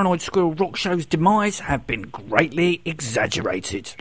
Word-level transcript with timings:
Paranoid 0.00 0.22
Squirrel 0.22 0.54
Rock 0.54 0.76
Show's 0.76 1.04
demise 1.04 1.60
have 1.60 1.86
been 1.86 2.04
greatly 2.04 2.80
exaggerated. 2.86 3.94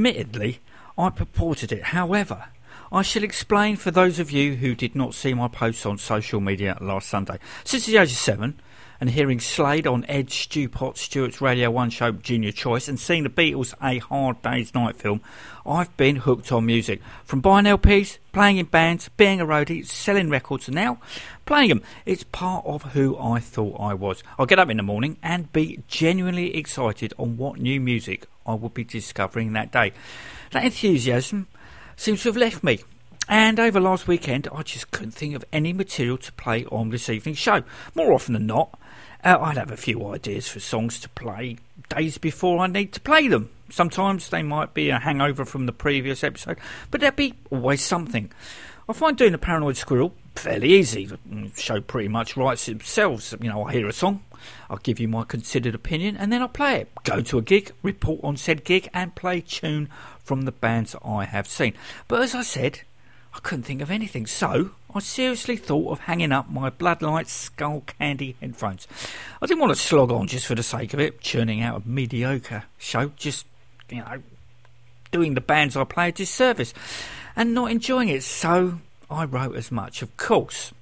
Admittedly, 0.00 0.60
I 0.96 1.10
purported 1.10 1.72
it. 1.72 1.82
However, 1.82 2.46
I 2.90 3.02
shall 3.02 3.22
explain 3.22 3.76
for 3.76 3.90
those 3.90 4.18
of 4.18 4.30
you 4.30 4.54
who 4.56 4.74
did 4.74 4.94
not 4.94 5.12
see 5.12 5.34
my 5.34 5.46
posts 5.46 5.84
on 5.84 5.98
social 5.98 6.40
media 6.40 6.78
last 6.80 7.06
Sunday. 7.06 7.38
Since 7.64 7.84
the 7.84 7.98
age 7.98 8.10
of 8.10 8.16
seven, 8.16 8.58
and 9.00 9.10
hearing 9.10 9.40
Slade 9.40 9.86
on 9.86 10.04
Ed 10.06 10.28
Stewpot 10.28 10.98
Stewart's 10.98 11.40
Radio 11.40 11.70
1 11.70 11.90
show 11.90 12.12
Junior 12.12 12.52
Choice 12.52 12.86
and 12.86 13.00
seeing 13.00 13.22
the 13.24 13.30
Beatles 13.30 13.74
A 13.82 13.98
Hard 13.98 14.42
Day's 14.42 14.74
Night 14.74 14.96
film, 14.96 15.22
I've 15.64 15.94
been 15.96 16.16
hooked 16.16 16.52
on 16.52 16.66
music. 16.66 17.00
From 17.24 17.40
buying 17.40 17.64
LPs, 17.64 18.18
playing 18.32 18.58
in 18.58 18.66
bands, 18.66 19.08
being 19.16 19.40
a 19.40 19.46
roadie, 19.46 19.86
selling 19.86 20.28
records, 20.28 20.68
and 20.68 20.74
now 20.74 20.98
playing 21.46 21.70
them. 21.70 21.82
It's 22.04 22.24
part 22.24 22.64
of 22.66 22.82
who 22.92 23.18
I 23.18 23.40
thought 23.40 23.80
I 23.80 23.94
was. 23.94 24.22
I'll 24.38 24.46
get 24.46 24.58
up 24.58 24.68
in 24.68 24.76
the 24.76 24.82
morning 24.82 25.16
and 25.22 25.52
be 25.52 25.82
genuinely 25.88 26.54
excited 26.54 27.14
on 27.18 27.38
what 27.38 27.58
new 27.58 27.80
music 27.80 28.26
I 28.50 28.54
will 28.54 28.68
be 28.68 28.84
discovering 28.84 29.52
that 29.52 29.72
day. 29.72 29.92
That 30.52 30.64
enthusiasm 30.64 31.46
seems 31.96 32.22
to 32.22 32.28
have 32.30 32.36
left 32.36 32.64
me. 32.64 32.80
And 33.28 33.60
over 33.60 33.80
last 33.80 34.08
weekend, 34.08 34.48
I 34.52 34.62
just 34.62 34.90
couldn't 34.90 35.12
think 35.12 35.36
of 35.36 35.44
any 35.52 35.72
material 35.72 36.18
to 36.18 36.32
play 36.32 36.64
on 36.66 36.90
this 36.90 37.08
evening's 37.08 37.38
show. 37.38 37.62
More 37.94 38.12
often 38.12 38.34
than 38.34 38.46
not, 38.46 38.76
uh, 39.22 39.38
I'd 39.40 39.56
have 39.56 39.70
a 39.70 39.76
few 39.76 40.04
ideas 40.08 40.48
for 40.48 40.58
songs 40.58 40.98
to 41.00 41.08
play 41.10 41.58
days 41.88 42.18
before 42.18 42.58
I 42.58 42.66
need 42.66 42.92
to 42.94 43.00
play 43.00 43.28
them. 43.28 43.50
Sometimes 43.70 44.30
they 44.30 44.42
might 44.42 44.74
be 44.74 44.90
a 44.90 44.98
hangover 44.98 45.44
from 45.44 45.66
the 45.66 45.72
previous 45.72 46.24
episode, 46.24 46.58
but 46.90 47.00
there'd 47.00 47.14
be 47.14 47.34
always 47.50 47.82
something. 47.82 48.32
I 48.88 48.92
find 48.92 49.16
doing 49.16 49.34
a 49.34 49.38
Paranoid 49.38 49.76
Squirrel 49.76 50.12
fairly 50.34 50.72
easy. 50.72 51.06
The 51.06 51.50
show 51.56 51.80
pretty 51.80 52.08
much 52.08 52.36
writes 52.36 52.68
itself. 52.68 53.32
You 53.40 53.50
know, 53.50 53.64
I 53.64 53.72
hear 53.72 53.86
a 53.86 53.92
song, 53.92 54.24
I'll 54.68 54.78
give 54.78 55.00
you 55.00 55.08
my 55.08 55.24
considered 55.24 55.74
opinion, 55.74 56.16
and 56.16 56.32
then 56.32 56.42
I'll 56.42 56.48
play 56.48 56.80
it. 56.80 56.88
Go 57.04 57.20
to 57.20 57.38
a 57.38 57.42
gig, 57.42 57.72
report 57.82 58.20
on 58.22 58.36
said 58.36 58.64
gig, 58.64 58.88
and 58.92 59.14
play 59.14 59.40
tune 59.40 59.88
from 60.22 60.42
the 60.42 60.52
bands 60.52 60.94
I 61.04 61.24
have 61.24 61.48
seen. 61.48 61.74
But 62.08 62.22
as 62.22 62.34
I 62.34 62.42
said, 62.42 62.80
I 63.34 63.38
couldn't 63.40 63.64
think 63.64 63.80
of 63.80 63.90
anything, 63.90 64.26
so 64.26 64.70
I 64.94 64.98
seriously 64.98 65.56
thought 65.56 65.92
of 65.92 66.00
hanging 66.00 66.32
up 66.32 66.50
my 66.50 66.68
Bloodlight 66.68 67.28
Skull 67.28 67.82
Candy 67.82 68.36
headphones. 68.40 68.88
I 69.40 69.46
didn't 69.46 69.60
want 69.60 69.72
to 69.74 69.80
slog 69.80 70.10
on 70.10 70.26
just 70.26 70.46
for 70.46 70.56
the 70.56 70.62
sake 70.62 70.94
of 70.94 71.00
it, 71.00 71.20
churning 71.20 71.62
out 71.62 71.82
a 71.82 71.88
mediocre 71.88 72.64
show, 72.78 73.12
just, 73.16 73.46
you 73.88 73.98
know, 73.98 74.22
doing 75.12 75.34
the 75.34 75.40
bands 75.40 75.76
I 75.76 75.84
play 75.84 76.08
a 76.08 76.12
disservice 76.12 76.74
and 77.36 77.54
not 77.54 77.70
enjoying 77.70 78.08
it, 78.08 78.24
so 78.24 78.80
I 79.08 79.24
wrote 79.24 79.54
as 79.54 79.70
much. 79.70 80.02
Of 80.02 80.16
course, 80.16 80.72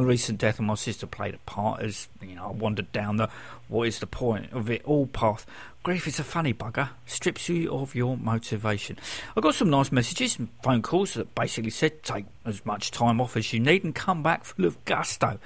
the 0.00 0.06
recent 0.06 0.38
death 0.38 0.58
of 0.58 0.64
my 0.64 0.74
sister 0.74 1.06
played 1.06 1.34
a 1.34 1.38
part 1.38 1.80
as 1.80 2.08
you 2.20 2.34
know 2.34 2.46
I 2.46 2.50
wandered 2.50 2.92
down 2.92 3.16
the 3.16 3.28
what 3.68 3.88
is 3.88 3.98
the 3.98 4.06
point 4.06 4.52
of 4.52 4.70
it 4.70 4.82
all 4.84 5.06
path. 5.06 5.46
Grief 5.84 6.06
is 6.06 6.18
a 6.18 6.24
funny 6.24 6.54
bugger, 6.54 6.88
strips 7.04 7.46
you 7.50 7.70
of 7.70 7.94
your 7.94 8.16
motivation. 8.16 8.96
I 9.36 9.42
got 9.42 9.54
some 9.54 9.68
nice 9.68 9.92
messages 9.92 10.38
and 10.38 10.48
phone 10.62 10.80
calls 10.80 11.12
that 11.12 11.34
basically 11.34 11.68
said 11.68 12.02
take 12.02 12.24
as 12.46 12.64
much 12.64 12.90
time 12.90 13.20
off 13.20 13.36
as 13.36 13.52
you 13.52 13.60
need 13.60 13.84
and 13.84 13.94
come 13.94 14.22
back 14.22 14.46
full 14.46 14.64
of 14.64 14.82
gusto. 14.86 15.38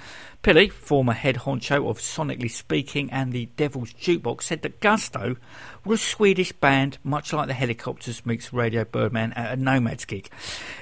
Pilly, 0.43 0.69
former 0.69 1.13
head 1.13 1.39
honcho 1.39 1.91
of 1.91 1.99
Sonically 1.99 2.49
Speaking 2.49 3.11
and 3.11 3.33
the 3.33 3.47
Devil's 3.57 3.93
Jukebox, 3.95 4.45
said 4.45 4.63
that 4.63 4.79
Gusto 4.79 5.35
were 5.85 5.95
a 5.95 5.99
Swedish 5.99 6.53
band, 6.53 6.99
much 7.03 7.33
like 7.33 7.49
the 7.49 7.55
Hellacopters 7.55 8.25
meets 8.25 8.53
Radio 8.53 8.85
Birdman 8.85 9.33
at 9.33 9.59
a 9.59 9.61
Nomads 9.61 10.05
gig. 10.05 10.31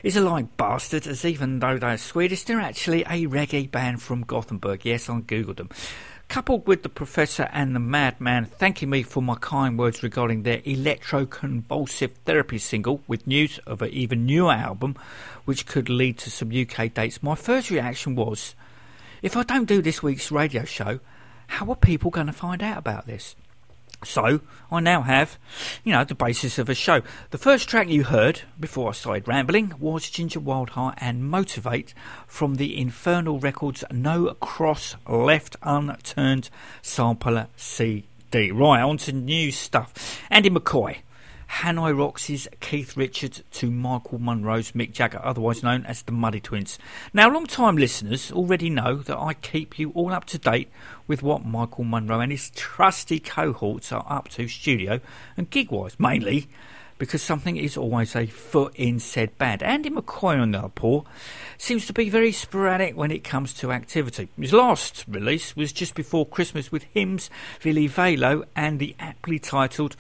It's 0.03 0.17
a 0.17 0.21
lying 0.21 0.51
bastard, 0.59 1.07
as 1.07 1.25
even 1.25 1.61
though 1.61 1.79
they're 1.79 1.97
Swedish, 1.97 2.43
they're 2.45 2.61
actually 2.61 3.05
a 3.05 3.27
reggae 3.27 3.71
band 3.71 4.03
from 4.03 4.21
Gothenburg. 4.21 4.85
Yes, 4.85 5.09
I 5.09 5.21
googled 5.21 5.57
them 5.57 5.71
coupled 6.29 6.67
with 6.67 6.83
the 6.83 6.89
professor 6.89 7.49
and 7.53 7.75
the 7.75 7.81
madman 7.81 8.45
thanking 8.45 8.91
me 8.91 9.03
for 9.03 9.23
my 9.23 9.37
kind 9.37 9.79
words 9.79 10.03
regarding 10.03 10.43
their 10.43 10.59
electroconvulsive 10.59 12.13
therapy 12.25 12.59
single 12.59 13.01
with 13.07 13.27
news 13.27 13.59
of 13.67 13.81
an 13.83 13.91
even 13.91 14.27
newer 14.27 14.53
album 14.53 14.97
which 15.45 15.67
could 15.67 15.89
lead 15.89 16.19
to 16.19 16.31
some 16.31 16.51
UK 16.51 16.93
dates, 16.93 17.23
my 17.23 17.35
first 17.35 17.71
reaction 17.71 18.15
was 18.15 18.55
if 19.23 19.37
I 19.37 19.43
don't 19.45 19.67
do 19.67 19.81
this 19.81 20.03
week's 20.03 20.31
radio 20.31 20.65
show, 20.65 21.01
how 21.47 21.69
are 21.71 21.77
people 21.77 22.11
going 22.11 22.27
to 22.27 22.33
find 22.33 22.63
out 22.63 22.79
about 22.79 23.07
this? 23.07 23.37
So, 24.05 24.41
I 24.71 24.81
now 24.81 25.03
have, 25.03 25.39
you 25.85 25.93
know, 25.93 26.05
the 26.05 26.15
basis 26.15 26.59
of 26.59 26.69
a 26.69 26.75
show. 26.75 27.03
The 27.31 27.39
first 27.39 27.69
track 27.69 27.89
you 27.89 28.05
heard, 28.05 28.43
before 28.59 28.91
I 28.91 28.93
started 28.93 29.27
rambling, 29.27 29.75
was 29.79 30.11
Ginger 30.11 30.41
Wildheart 30.41 30.95
and 30.99 31.25
Motivate 31.25 31.95
from 32.27 32.57
the 32.57 32.79
Infernal 32.79 33.41
Records 33.41 33.85
No 33.91 34.35
Cross 34.35 34.97
Left 35.09 35.57
Unturned 35.63 36.51
Sampler 36.83 37.49
CD. 37.57 38.05
Right, 38.33 38.83
on 38.83 38.99
to 38.99 39.13
new 39.13 39.51
stuff. 39.51 40.21
Andy 40.31 40.51
McCoy 40.51 40.99
Hanoi 41.49 41.97
Rocks' 41.97 42.49
Keith 42.61 42.97
Richards 42.97 43.43
to 43.53 43.71
Michael 43.71 44.19
Monroe's 44.19 44.73
Mick 44.73 44.93
Jagger, 44.93 45.21
otherwise 45.23 45.63
known 45.63 45.87
as 45.87 46.03
the 46.03 46.13
Muddy 46.13 46.41
Twins. 46.41 46.79
Now, 47.13 47.31
long 47.31 47.47
time 47.47 47.77
listeners 47.77 48.31
already 48.33 48.71
know 48.71 48.97
that 48.97 49.19
I 49.19 49.35
keep 49.35 49.79
you 49.79 49.91
all 49.93 50.13
up 50.13 50.25
to 50.27 50.39
date 50.39 50.71
with 51.07 51.23
what 51.23 51.45
Michael 51.45 51.85
Monroe 51.85 52.21
and 52.21 52.33
his 52.33 52.51
trusty 52.51 53.21
cohorts 53.21 53.93
are 53.93 54.05
up 54.09 54.29
to 54.31 54.49
studio 54.49 55.01
and 55.37 55.49
gig 55.51 55.71
wise, 55.71 55.99
mainly 55.99 56.49
because 56.99 57.23
something 57.23 57.57
is 57.57 57.77
always 57.77 58.17
a 58.17 58.27
foot 58.27 58.75
in 58.75 58.99
said 58.99 59.37
band. 59.39 59.63
Andy 59.63 59.91
McCoy, 59.91 60.41
on 60.41 60.53
the 60.53 60.59
other 60.59 60.69
paw, 60.69 61.03
seems 61.59 61.87
to 61.87 61.93
be 61.93 62.09
very 62.09 62.33
sporadic 62.33 62.97
when 62.97 63.11
it 63.11 63.25
comes 63.25 63.53
to 63.55 63.73
activity. 63.73 64.29
His 64.39 64.53
last 64.53 65.05
release 65.07 65.55
was 65.55 65.73
just 65.73 65.95
before 65.95 66.27
Christmas 66.27 66.73
with 66.73 66.85
Hymns, 66.85 67.31
Vili 67.61 67.87
Velo, 67.87 68.45
and 68.55 68.79
the 68.79 68.97
aptly 68.99 69.39
titled 69.39 69.97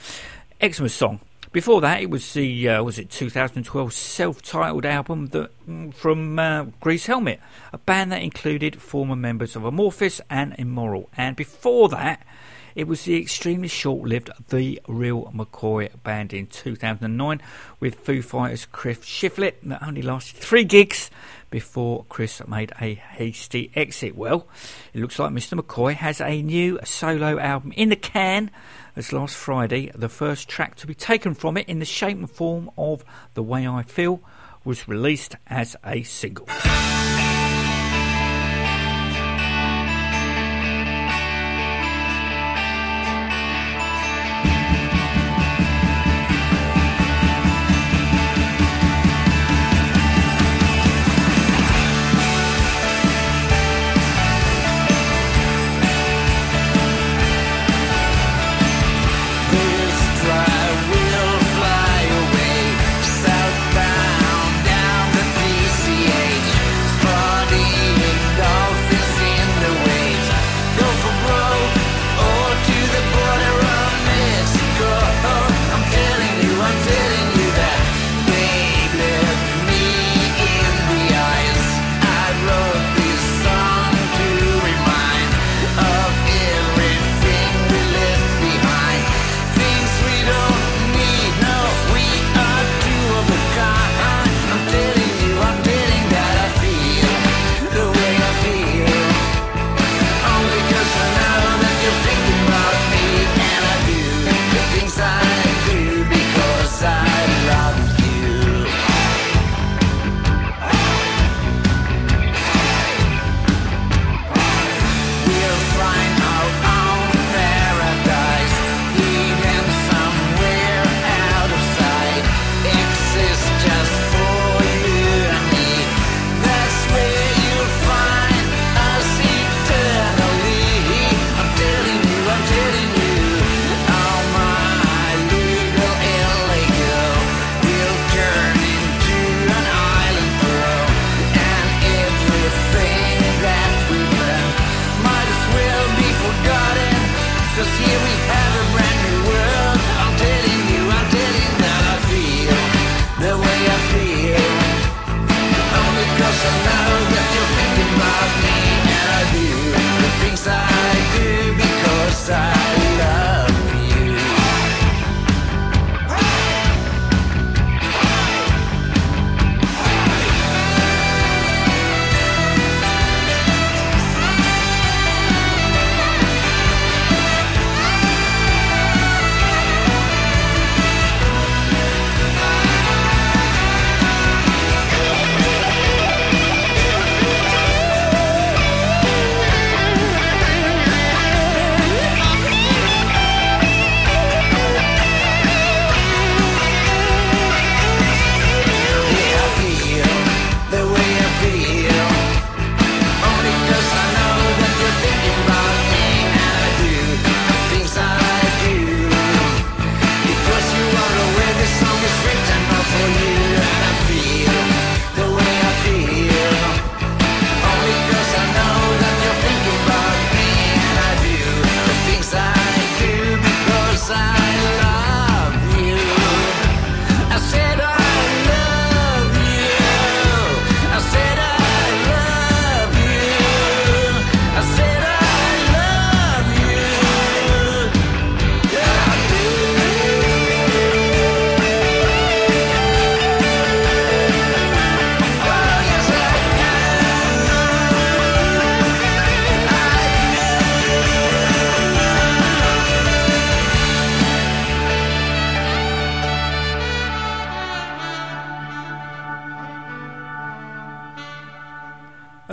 Xmas 0.62 0.94
song. 0.94 1.20
Before 1.52 1.80
that, 1.80 2.02
it 2.02 2.10
was 2.10 2.34
the 2.34 2.68
uh, 2.68 2.82
was 2.82 2.98
it 2.98 3.10
2012 3.10 3.92
self-titled 3.92 4.84
album 4.84 5.26
that 5.28 5.50
mm, 5.66 5.94
from 5.94 6.38
uh, 6.38 6.64
Grease 6.80 7.06
Helmet, 7.06 7.40
a 7.72 7.78
band 7.78 8.12
that 8.12 8.22
included 8.22 8.80
former 8.80 9.16
members 9.16 9.56
of 9.56 9.62
Amorphis 9.62 10.20
and 10.28 10.54
Immoral. 10.58 11.08
And 11.16 11.36
before 11.36 11.88
that, 11.90 12.26
it 12.74 12.86
was 12.86 13.04
the 13.04 13.16
extremely 13.16 13.68
short-lived 13.68 14.30
The 14.48 14.82
Real 14.86 15.32
McCoy 15.34 15.90
band 16.02 16.34
in 16.34 16.46
2009 16.46 17.40
with 17.80 17.94
Foo 17.94 18.20
Fighters' 18.20 18.66
Chris 18.66 18.98
Shiflett 18.98 19.54
that 19.62 19.82
only 19.82 20.02
lasted 20.02 20.36
three 20.36 20.64
gigs 20.64 21.10
before 21.48 22.04
Chris 22.10 22.46
made 22.46 22.72
a 22.78 22.92
hasty 22.92 23.70
exit. 23.74 24.14
Well, 24.14 24.46
it 24.92 25.00
looks 25.00 25.18
like 25.18 25.32
Mr. 25.32 25.58
McCoy 25.58 25.94
has 25.94 26.20
a 26.20 26.42
new 26.42 26.78
solo 26.84 27.38
album 27.38 27.72
in 27.72 27.88
the 27.88 27.96
can 27.96 28.50
as 28.96 29.12
last 29.12 29.36
Friday, 29.36 29.90
the 29.94 30.08
first 30.08 30.48
track 30.48 30.74
to 30.76 30.86
be 30.86 30.94
taken 30.94 31.34
from 31.34 31.58
it 31.58 31.68
in 31.68 31.78
the 31.78 31.84
shape 31.84 32.16
and 32.16 32.30
form 32.30 32.70
of 32.78 33.04
The 33.34 33.42
Way 33.42 33.68
I 33.68 33.82
Feel 33.82 34.22
was 34.64 34.88
released 34.88 35.36
as 35.46 35.76
a 35.84 36.02
single. 36.02 36.48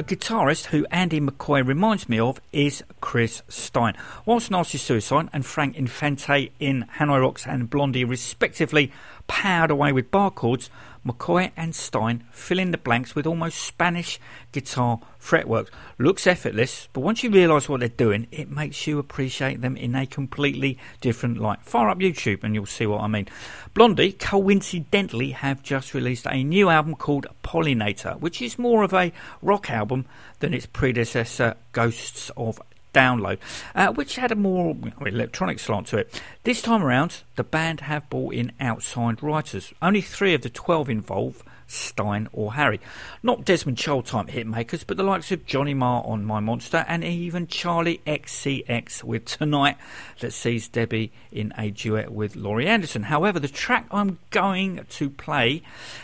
Guitarist 0.03 0.67
who 0.67 0.85
Andy 0.91 1.19
McCoy 1.19 1.65
reminds 1.65 2.09
me 2.09 2.19
of 2.19 2.39
is 2.51 2.83
Chris 3.01 3.41
Stein. 3.47 3.95
Whilst 4.25 4.51
Nasty 4.51 4.77
Suicide 4.77 5.29
and 5.31 5.45
Frank 5.45 5.75
Infante 5.75 6.51
in 6.59 6.85
Hanoi 6.97 7.21
Rocks 7.21 7.47
and 7.47 7.69
Blondie 7.69 8.03
respectively 8.03 8.91
powered 9.27 9.71
away 9.71 9.91
with 9.91 10.11
bar 10.11 10.31
chords, 10.31 10.69
McCoy 11.05 11.51
and 11.55 11.75
Stein 11.75 12.23
fill 12.31 12.59
in 12.59 12.71
the 12.71 12.77
blanks 12.77 13.15
with 13.15 13.25
almost 13.25 13.59
Spanish 13.59 14.19
guitar 14.51 14.99
fretwork. 15.23 15.71
Looks 15.97 16.27
effortless, 16.27 16.89
but 16.91 16.99
once 16.99 17.23
you 17.23 17.29
realise 17.29 17.69
what 17.69 17.79
they're 17.79 17.89
doing, 17.89 18.27
it 18.31 18.51
makes 18.51 18.85
you 18.85 18.99
appreciate 18.99 19.61
them 19.61 19.77
in 19.77 19.95
a 19.95 20.05
completely 20.05 20.77
different 20.99 21.37
light. 21.37 21.63
Fire 21.63 21.89
up 21.89 21.99
YouTube 21.99 22.43
and 22.43 22.53
you'll 22.53 22.65
see 22.65 22.85
what 22.85 23.01
I 23.01 23.07
mean. 23.07 23.27
Blondie, 23.73 24.11
coincidentally, 24.11 25.31
have 25.31 25.63
just 25.63 25.93
released 25.93 26.27
a 26.27 26.43
new 26.43 26.69
album 26.69 26.95
called 26.95 27.27
Pollinator, 27.43 28.19
which 28.19 28.41
is 28.41 28.59
more 28.59 28.83
of 28.83 28.93
a 28.93 29.13
rock 29.41 29.71
album 29.71 30.05
than 30.39 30.53
its 30.53 30.65
predecessor, 30.65 31.55
Ghosts 31.71 32.29
of 32.35 32.59
download, 32.93 33.39
uh, 33.73 33.91
which 33.93 34.17
had 34.17 34.31
a 34.31 34.35
more 34.35 34.75
electronic 35.01 35.59
slant 35.59 35.87
to 35.87 35.97
it. 35.97 36.21
This 36.43 36.61
time 36.61 36.83
around, 36.83 37.23
the 37.37 37.43
band 37.43 37.81
have 37.81 38.09
brought 38.09 38.33
in 38.33 38.51
outside 38.59 39.23
writers. 39.23 39.73
Only 39.81 40.01
three 40.01 40.33
of 40.33 40.41
the 40.41 40.49
12 40.49 40.89
involved. 40.89 41.41
Stein 41.73 42.29
or 42.31 42.53
Harry. 42.53 42.79
Not 43.21 43.45
Desmond 43.45 43.77
Child 43.77 44.05
type 44.05 44.27
hitmakers, 44.27 44.83
but 44.85 44.97
the 44.97 45.03
likes 45.03 45.31
of 45.31 45.45
Johnny 45.45 45.73
Marr 45.73 46.03
on 46.05 46.23
My 46.23 46.39
Monster 46.39 46.85
and 46.87 47.03
even 47.03 47.47
Charli 47.47 47.99
XCX 48.05 49.03
with 49.03 49.25
Tonight 49.25 49.77
that 50.19 50.31
sees 50.31 50.67
Debbie 50.67 51.11
in 51.31 51.53
a 51.57 51.71
duet 51.71 52.11
with 52.11 52.35
Laurie 52.35 52.67
Anderson. 52.67 53.03
However, 53.03 53.39
the 53.39 53.47
track 53.47 53.87
I'm 53.91 54.19
going 54.29 54.85
to 54.87 55.09
play 55.09 55.63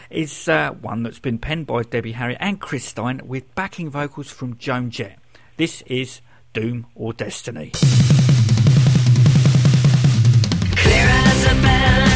is 0.09 0.47
uh, 0.47 0.71
one 0.71 1.03
that's 1.03 1.19
been 1.19 1.37
penned 1.37 1.67
by 1.67 1.83
Debbie 1.83 2.13
Harry 2.13 2.35
and 2.39 2.59
Chris 2.59 2.85
Stein 2.85 3.21
with 3.25 3.53
backing 3.55 3.89
vocals 3.89 4.31
from 4.31 4.57
Joan 4.57 4.89
Jett. 4.89 5.19
This 5.57 5.81
is 5.83 6.21
Doom 6.53 6.87
or 6.95 7.13
Destiny. 7.13 7.71
Clear 10.75 11.07
as 11.07 11.45
a 11.45 11.61
bell 11.61 12.08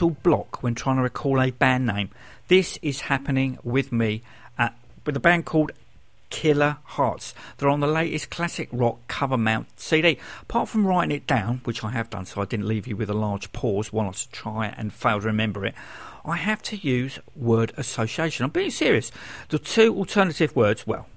mental 0.00 0.16
block 0.22 0.62
when 0.62 0.74
trying 0.74 0.96
to 0.96 1.02
recall 1.02 1.38
a 1.42 1.50
band 1.50 1.86
name? 1.86 2.08
This 2.48 2.78
is 2.80 3.02
happening 3.02 3.58
with 3.62 3.92
me 3.92 4.22
at, 4.56 4.74
with 5.04 5.14
a 5.14 5.20
band 5.20 5.44
called 5.44 5.72
Killer 6.30 6.78
Hearts. 6.84 7.34
They're 7.58 7.68
on 7.68 7.80
the 7.80 7.86
latest 7.86 8.30
classic 8.30 8.70
rock 8.72 8.96
cover 9.08 9.36
mount 9.36 9.78
CD. 9.78 10.16
Apart 10.40 10.70
from 10.70 10.86
writing 10.86 11.14
it 11.14 11.26
down, 11.26 11.60
which 11.64 11.84
I 11.84 11.90
have 11.90 12.08
done 12.08 12.24
so 12.24 12.40
I 12.40 12.46
didn't 12.46 12.66
leave 12.66 12.86
you 12.86 12.96
with 12.96 13.10
a 13.10 13.14
large 13.14 13.52
pause 13.52 13.92
while 13.92 14.08
I 14.08 14.12
try 14.32 14.74
and 14.74 14.90
fail 14.90 15.20
to 15.20 15.26
remember 15.26 15.66
it, 15.66 15.74
I 16.24 16.36
have 16.36 16.62
to 16.62 16.76
use 16.76 17.18
word 17.36 17.72
association. 17.76 18.44
I'm 18.44 18.52
being 18.52 18.70
serious. 18.70 19.12
The 19.50 19.58
two 19.58 19.94
alternative 19.94 20.56
words, 20.56 20.86
well, 20.86 21.08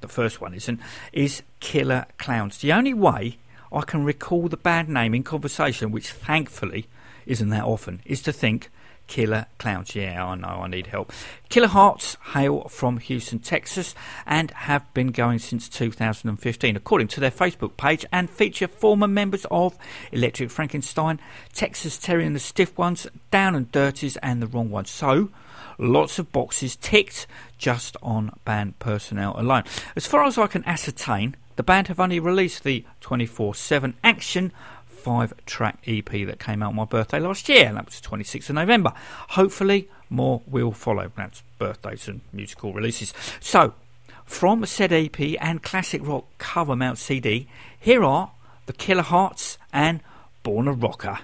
the 0.00 0.06
first 0.06 0.40
one 0.40 0.54
isn't, 0.54 0.78
is 1.12 1.42
Killer 1.58 2.06
Clowns. 2.18 2.58
The 2.58 2.72
only 2.72 2.94
way 2.94 3.38
I 3.72 3.80
can 3.80 4.04
recall 4.04 4.46
the 4.46 4.56
band 4.56 4.88
name 4.88 5.12
in 5.12 5.24
conversation, 5.24 5.90
which 5.90 6.12
thankfully 6.12 6.86
isn't 7.28 7.50
that 7.50 7.64
often, 7.64 8.00
is 8.04 8.22
to 8.22 8.32
think 8.32 8.70
Killer 9.06 9.46
Clowns. 9.58 9.94
Yeah, 9.96 10.24
I 10.24 10.34
know, 10.34 10.46
I 10.48 10.68
need 10.68 10.88
help. 10.88 11.12
Killer 11.48 11.68
Hearts 11.68 12.16
hail 12.32 12.68
from 12.68 12.98
Houston, 12.98 13.38
Texas, 13.38 13.94
and 14.26 14.50
have 14.50 14.92
been 14.94 15.08
going 15.08 15.38
since 15.38 15.68
2015, 15.68 16.76
according 16.76 17.08
to 17.08 17.20
their 17.20 17.30
Facebook 17.30 17.76
page, 17.76 18.04
and 18.12 18.30
feature 18.30 18.68
former 18.68 19.08
members 19.08 19.46
of 19.50 19.76
Electric 20.12 20.50
Frankenstein, 20.50 21.20
Texas 21.52 21.98
Terry 21.98 22.24
and 22.24 22.36
the 22.36 22.40
Stiff 22.40 22.76
Ones, 22.78 23.06
Down 23.30 23.54
and 23.54 23.72
Dirties, 23.72 24.16
and 24.18 24.40
the 24.42 24.46
Wrong 24.46 24.70
Ones. 24.70 24.90
So, 24.90 25.30
lots 25.78 26.18
of 26.18 26.30
boxes 26.30 26.76
ticked 26.76 27.26
just 27.56 27.96
on 28.02 28.32
band 28.44 28.78
personnel 28.78 29.34
alone. 29.38 29.64
As 29.96 30.06
far 30.06 30.24
as 30.24 30.38
I 30.38 30.46
can 30.46 30.64
ascertain, 30.66 31.34
the 31.56 31.62
band 31.64 31.88
have 31.88 31.98
only 31.98 32.20
released 32.20 32.62
the 32.62 32.84
24 33.00 33.54
7 33.54 33.94
action 34.04 34.52
five 34.98 35.32
track 35.46 35.78
EP 35.86 36.10
that 36.26 36.38
came 36.38 36.62
out 36.62 36.70
on 36.70 36.76
my 36.76 36.84
birthday 36.84 37.18
last 37.20 37.48
year, 37.48 37.66
and 37.66 37.76
that 37.76 37.86
was 37.86 38.00
the 38.00 38.08
26th 38.08 38.50
of 38.50 38.56
November. 38.56 38.92
Hopefully, 39.30 39.88
more 40.10 40.42
will 40.46 40.72
follow. 40.72 41.10
That's 41.16 41.42
birthdays 41.58 42.08
and 42.08 42.20
musical 42.32 42.72
releases. 42.72 43.14
So, 43.40 43.74
from 44.24 44.64
said 44.66 44.92
EP 44.92 45.18
and 45.40 45.62
classic 45.62 46.06
rock 46.06 46.26
cover 46.38 46.76
mount 46.76 46.98
CD, 46.98 47.48
here 47.78 48.04
are 48.04 48.32
The 48.66 48.72
Killer 48.72 49.02
Hearts 49.02 49.58
and 49.72 50.00
Born 50.42 50.68
a 50.68 50.72
Rocker. 50.72 51.18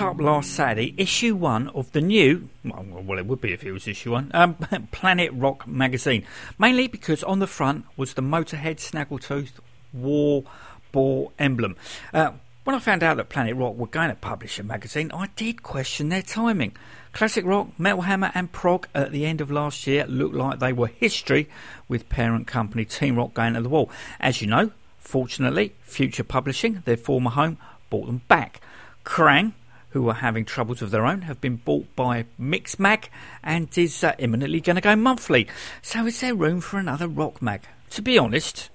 Up 0.00 0.20
last 0.20 0.52
Saturday 0.52 0.94
issue 0.96 1.34
one 1.34 1.68
of 1.70 1.90
the 1.90 2.00
new, 2.00 2.48
well, 2.64 2.86
well, 3.02 3.18
it 3.18 3.26
would 3.26 3.40
be 3.40 3.52
if 3.52 3.64
it 3.64 3.72
was 3.72 3.88
issue 3.88 4.12
one, 4.12 4.30
um, 4.32 4.54
Planet 4.92 5.32
Rock 5.32 5.66
magazine. 5.66 6.24
Mainly 6.56 6.86
because 6.86 7.24
on 7.24 7.40
the 7.40 7.48
front 7.48 7.84
was 7.96 8.14
the 8.14 8.22
Motorhead 8.22 8.76
Snaggletooth 8.76 9.54
War 9.92 10.44
Boar 10.92 11.32
emblem. 11.36 11.74
Uh, 12.14 12.30
when 12.62 12.76
I 12.76 12.78
found 12.78 13.02
out 13.02 13.16
that 13.16 13.28
Planet 13.28 13.56
Rock 13.56 13.74
were 13.74 13.88
going 13.88 14.08
to 14.08 14.14
publish 14.14 14.60
a 14.60 14.62
magazine, 14.62 15.10
I 15.12 15.30
did 15.34 15.64
question 15.64 16.10
their 16.10 16.22
timing. 16.22 16.76
Classic 17.12 17.44
Rock, 17.44 17.76
Metal 17.76 18.02
Hammer, 18.02 18.30
and 18.36 18.52
Prog 18.52 18.86
at 18.94 19.10
the 19.10 19.26
end 19.26 19.40
of 19.40 19.50
last 19.50 19.84
year 19.88 20.06
looked 20.06 20.34
like 20.34 20.60
they 20.60 20.72
were 20.72 20.86
history, 20.86 21.48
with 21.88 22.08
parent 22.08 22.46
company 22.46 22.84
Team 22.84 23.16
Rock 23.16 23.34
going 23.34 23.54
to 23.54 23.62
the 23.62 23.68
wall. 23.68 23.90
As 24.20 24.40
you 24.40 24.46
know, 24.46 24.70
fortunately, 24.98 25.74
Future 25.82 26.24
Publishing, 26.24 26.82
their 26.84 26.96
former 26.96 27.30
home, 27.30 27.58
bought 27.90 28.06
them 28.06 28.22
back. 28.28 28.60
Kerrang, 29.04 29.54
who 29.98 30.08
are 30.08 30.14
having 30.14 30.44
troubles 30.44 30.80
of 30.80 30.90
their 30.90 31.04
own, 31.04 31.22
have 31.22 31.40
been 31.40 31.56
bought 31.56 31.94
by 31.96 32.24
Mixmag 32.40 33.04
and 33.42 33.68
is 33.76 34.04
uh, 34.04 34.14
imminently 34.18 34.60
going 34.60 34.76
to 34.76 34.82
go 34.82 34.94
monthly. 34.94 35.48
So 35.82 36.06
is 36.06 36.20
there 36.20 36.34
room 36.34 36.60
for 36.60 36.78
another 36.78 37.08
rock 37.08 37.42
mag? 37.42 37.62
To 37.90 38.02
be 38.02 38.16
honest, 38.18 38.70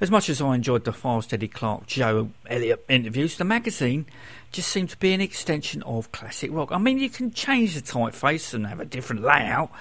As 0.00 0.12
much 0.12 0.28
as 0.28 0.40
I 0.40 0.54
enjoyed 0.54 0.84
the 0.84 0.92
Fast 0.92 1.34
Eddie 1.34 1.48
Clarke 1.48 1.88
Joe 1.88 2.30
Elliott 2.46 2.84
interviews, 2.88 3.36
the 3.36 3.42
magazine 3.44 4.06
just 4.52 4.68
seemed 4.68 4.90
to 4.90 4.96
be 4.96 5.12
an 5.12 5.20
extension 5.20 5.82
of 5.82 6.12
classic 6.12 6.52
rock. 6.52 6.70
I 6.70 6.78
mean, 6.78 6.98
you 6.98 7.10
can 7.10 7.32
change 7.32 7.74
the 7.74 7.80
typeface 7.80 8.54
and 8.54 8.64
have 8.68 8.78
a 8.78 8.84
different 8.84 9.22
layout, 9.22 9.72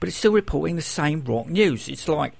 but 0.00 0.08
it's 0.10 0.18
still 0.18 0.32
reporting 0.32 0.76
the 0.76 0.82
same 0.82 1.24
rock 1.24 1.46
news. 1.48 1.88
It's 1.88 2.06
like 2.08 2.34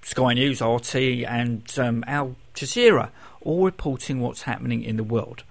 Sky 0.00 0.32
News, 0.32 0.62
RT, 0.62 0.94
and 0.94 1.70
um, 1.78 2.02
Al 2.06 2.34
Jazeera, 2.54 3.10
all 3.42 3.66
reporting 3.66 4.20
what's 4.20 4.42
happening 4.42 4.82
in 4.82 4.96
the 4.96 5.04
world. 5.04 5.44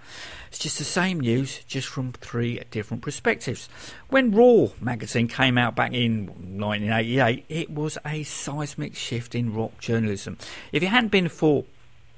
It's 0.53 0.61
just 0.61 0.77
the 0.77 0.83
same 0.83 1.19
news, 1.19 1.63
just 1.65 1.87
from 1.87 2.11
three 2.11 2.61
different 2.69 3.01
perspectives. 3.01 3.67
When 4.09 4.29
Raw 4.29 4.67
magazine 4.79 5.27
came 5.27 5.57
out 5.57 5.75
back 5.75 5.93
in 5.93 6.27
1988, 6.27 7.45
it 7.49 7.71
was 7.71 7.97
a 8.05 8.21
seismic 8.21 8.95
shift 8.95 9.33
in 9.33 9.51
rock 9.51 9.79
journalism. 9.79 10.37
If 10.71 10.83
it 10.83 10.89
hadn't 10.89 11.09
been 11.09 11.27
for 11.27 11.65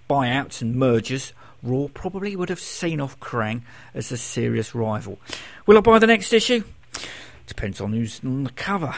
buyouts 0.09 0.61
and 0.61 0.75
mergers, 0.75 1.31
Raw 1.63 1.87
probably 1.93 2.35
would 2.35 2.49
have 2.49 2.59
seen 2.59 2.99
off 2.99 3.17
Kerrang 3.21 3.61
as 3.93 4.11
a 4.11 4.17
serious 4.17 4.75
rival. 4.75 5.17
Will 5.65 5.77
I 5.77 5.79
buy 5.79 5.97
the 5.97 6.05
next 6.05 6.33
issue? 6.33 6.65
Depends 7.47 7.79
on 7.79 7.93
who's 7.93 8.19
on 8.21 8.43
the 8.43 8.49
cover. 8.49 8.95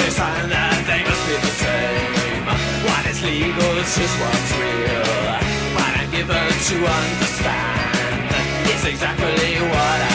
They 0.00 0.10
sign 0.10 0.48
that 0.48 0.80
they 0.88 1.00
must 1.04 1.22
be 1.28 1.36
the 1.46 1.54
same. 1.60 2.44
What 2.88 3.04
is 3.12 3.20
legal 3.20 3.72
is 3.82 3.90
just 3.96 4.16
what's 4.22 4.50
real. 4.56 5.04
What 5.76 5.92
I'm 6.00 6.08
given 6.10 6.48
to 6.68 6.76
understand 7.00 8.32
is 8.72 8.82
exactly 8.92 9.60
what 9.60 10.00
I 10.08 10.09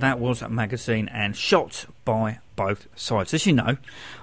that 0.00 0.18
was 0.18 0.42
a 0.42 0.48
magazine 0.48 1.08
and 1.08 1.36
shot 1.36 1.86
by 2.04 2.38
both 2.56 2.88
sides. 2.94 3.32
As 3.32 3.46
you 3.46 3.52
know, 3.52 3.76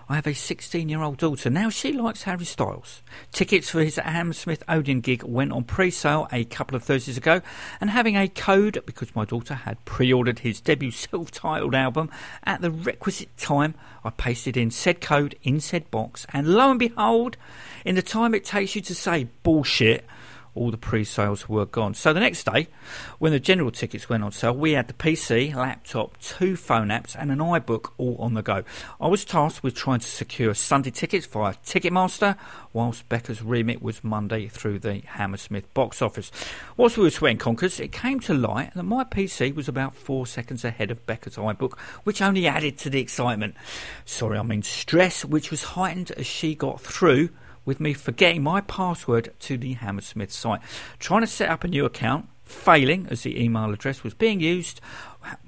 I 0.10 0.16
have 0.16 0.28
a 0.28 0.34
16 0.34 0.90
year 0.90 1.02
old 1.02 1.18
daughter. 1.18 1.50
Now 1.50 1.70
she 1.70 1.92
likes 1.92 2.24
Harry 2.24 2.46
Styles. 2.46 3.02
Tickets 3.32 3.70
for 3.70 3.84
his 3.84 3.96
Hammersmith 3.96 4.64
Odeon 4.68 5.02
gig 5.02 5.24
went 5.24 5.52
on 5.52 5.64
pre 5.64 5.90
sale 5.90 6.28
a 6.32 6.44
couple 6.46 6.76
of 6.76 6.84
Thursdays 6.84 7.18
ago, 7.18 7.42
and 7.82 7.90
having 7.90 8.16
a 8.16 8.28
code 8.28 8.84
because 8.86 9.16
my 9.16 9.26
daughter 9.26 9.54
had 9.54 9.84
pre 9.86 10.14
ordered 10.14 10.40
his 10.40 10.62
debut 10.62 10.92
self 10.92 11.32
titled 11.32 11.74
album 11.74 12.10
at 12.44 12.62
the 12.62 12.72
requisite 12.72 13.36
time, 13.38 13.74
I 14.04 14.10
pasted 14.12 14.58
in 14.58 14.72
said 14.72 15.02
code 15.02 15.36
in 15.44 15.60
said 15.60 15.90
box, 15.90 16.28
and 16.32 16.48
lo 16.48 16.70
and 16.72 16.80
behold, 16.80 17.38
in 17.86 17.96
the 17.96 18.02
time 18.02 18.36
it 18.36 18.46
takes 18.46 18.76
you 18.76 18.82
to 18.82 18.94
say 18.94 19.28
bullshit, 19.44 20.06
all 20.58 20.72
the 20.72 20.78
pre-sales 20.78 21.48
were 21.48 21.66
gone. 21.66 21.94
So 21.94 22.14
the 22.14 22.20
next 22.20 22.46
day, 22.46 22.68
when 23.20 23.32
the 23.32 23.40
general 23.40 23.72
tickets 23.72 24.10
went 24.10 24.24
on 24.24 24.32
sale, 24.32 24.54
we 24.54 24.74
had 24.74 24.88
the 24.88 24.94
PC, 24.94 25.56
laptop, 25.56 26.18
two 26.20 26.56
phone 26.56 26.88
apps, 26.88 27.16
and 27.18 27.32
an 27.32 27.40
iBook 27.40 27.92
all 27.98 28.18
on 28.20 28.34
the 28.34 28.42
go. 28.42 28.64
I 29.00 29.08
was 29.08 29.24
tasked 29.24 29.64
with 29.64 29.76
trying 29.76 30.00
to 30.00 30.08
secure 30.08 30.54
Sunday 30.54 30.92
tickets 30.92 31.26
via 31.26 31.54
Ticketmaster, 31.66 32.38
whilst 32.74 33.08
Becca's 33.10 33.42
remit 33.42 33.82
was 33.82 34.04
Monday 34.04 34.48
through 34.48 34.80
the 34.80 35.02
Hammersmith 35.06 35.74
box 35.74 36.02
office. 36.02 36.32
Whilst 36.76 36.98
we 36.98 37.04
were 37.04 37.10
sweating 37.10 37.38
conkers, 37.38 37.80
it 37.80 37.92
came 37.92 38.20
to 38.22 38.34
light 38.34 38.74
that 38.74 38.84
my 38.84 39.04
PC 39.04 39.56
was 39.56 39.68
about 39.68 39.94
four 39.94 40.28
seconds 40.28 40.66
ahead 40.66 40.92
of 40.92 41.06
Becca's 41.06 41.38
iBook, 41.38 41.78
which 42.04 42.22
only 42.22 42.48
added 42.48 42.78
to 42.80 42.90
the 42.90 43.00
excitement. 43.00 43.56
Sorry, 44.06 44.38
I 44.38 44.44
mean 44.44 44.64
stress, 44.64 45.24
which 45.24 45.52
was 45.52 45.64
heightened 45.64 46.12
as 46.12 46.26
she 46.26 46.56
got 46.56 46.82
through 46.82 47.30
with 47.68 47.80
me 47.82 47.94
forgetting 47.94 48.42
my 48.42 48.62
password 48.62 49.32
to 49.42 49.58
the 49.58 49.74
Hammersmith 49.74 50.32
site. 50.32 50.62
Trying 50.98 51.22
to 51.22 51.28
set 51.28 51.50
up 51.50 51.66
a 51.66 51.68
new 51.68 51.84
account, 51.86 52.30
failing 52.42 53.06
as 53.12 53.24
the 53.24 53.44
email 53.44 53.74
address 53.74 54.06
was 54.06 54.14
being 54.14 54.40
used, 54.40 54.80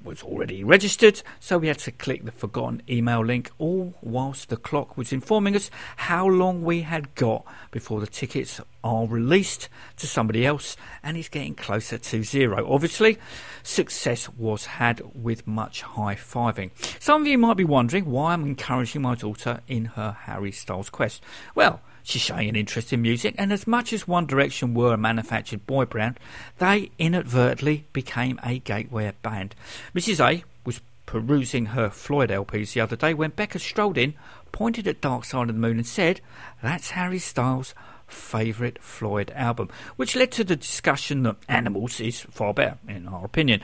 was 0.04 0.22
already 0.22 0.62
registered, 0.62 1.22
so 1.40 1.56
we 1.56 1.68
had 1.68 1.78
to 1.78 1.90
click 1.90 2.26
the 2.26 2.30
forgotten 2.30 2.82
email 2.90 3.24
link, 3.24 3.50
all 3.56 3.94
whilst 4.02 4.50
the 4.50 4.56
clock 4.58 4.98
was 4.98 5.14
informing 5.14 5.56
us 5.56 5.70
how 5.96 6.26
long 6.26 6.62
we 6.62 6.82
had 6.82 7.14
got 7.14 7.42
before 7.70 8.00
the 8.00 8.06
tickets 8.06 8.60
are 8.84 9.06
released 9.06 9.70
to 9.96 10.06
somebody 10.06 10.44
else, 10.44 10.76
and 11.02 11.16
it's 11.16 11.30
getting 11.30 11.54
closer 11.54 11.96
to 11.96 12.22
zero. 12.22 12.70
Obviously, 12.70 13.16
success 13.62 14.28
was 14.28 14.66
had 14.66 15.00
with 15.14 15.46
much 15.46 15.80
high 15.80 16.16
fiving. 16.16 16.70
Some 17.00 17.22
of 17.22 17.26
you 17.26 17.38
might 17.38 17.56
be 17.56 17.64
wondering 17.64 18.04
why 18.04 18.34
I'm 18.34 18.44
encouraging 18.44 19.00
my 19.00 19.14
daughter 19.14 19.62
in 19.66 19.86
her 19.86 20.18
Harry 20.24 20.52
Styles 20.52 20.90
quest. 20.90 21.22
Well, 21.54 21.80
She's 22.10 22.22
showing 22.22 22.48
an 22.48 22.56
interest 22.56 22.92
in 22.92 23.02
music, 23.02 23.36
and 23.38 23.52
as 23.52 23.68
much 23.68 23.92
as 23.92 24.08
One 24.08 24.26
Direction 24.26 24.74
were 24.74 24.92
a 24.92 24.98
manufactured 24.98 25.64
boy 25.64 25.84
band, 25.84 26.18
they 26.58 26.90
inadvertently 26.98 27.84
became 27.92 28.40
a 28.42 28.58
gateway 28.58 29.12
band. 29.22 29.54
Mrs. 29.94 30.18
A 30.18 30.42
was 30.64 30.80
perusing 31.06 31.66
her 31.66 31.88
Floyd 31.88 32.30
LPs 32.30 32.72
the 32.72 32.80
other 32.80 32.96
day 32.96 33.14
when 33.14 33.30
Becca 33.30 33.60
strolled 33.60 33.96
in, 33.96 34.14
pointed 34.50 34.88
at 34.88 35.00
Dark 35.00 35.24
Side 35.24 35.50
of 35.50 35.54
the 35.54 35.60
Moon, 35.60 35.76
and 35.76 35.86
said, 35.86 36.20
That's 36.60 36.90
Harry 36.90 37.20
Styles' 37.20 37.76
favourite 38.08 38.82
Floyd 38.82 39.30
album, 39.36 39.68
which 39.94 40.16
led 40.16 40.32
to 40.32 40.42
the 40.42 40.56
discussion 40.56 41.22
that 41.22 41.36
Animals 41.48 42.00
is 42.00 42.22
far 42.22 42.52
better, 42.52 42.78
in 42.88 43.06
our 43.06 43.24
opinion. 43.24 43.60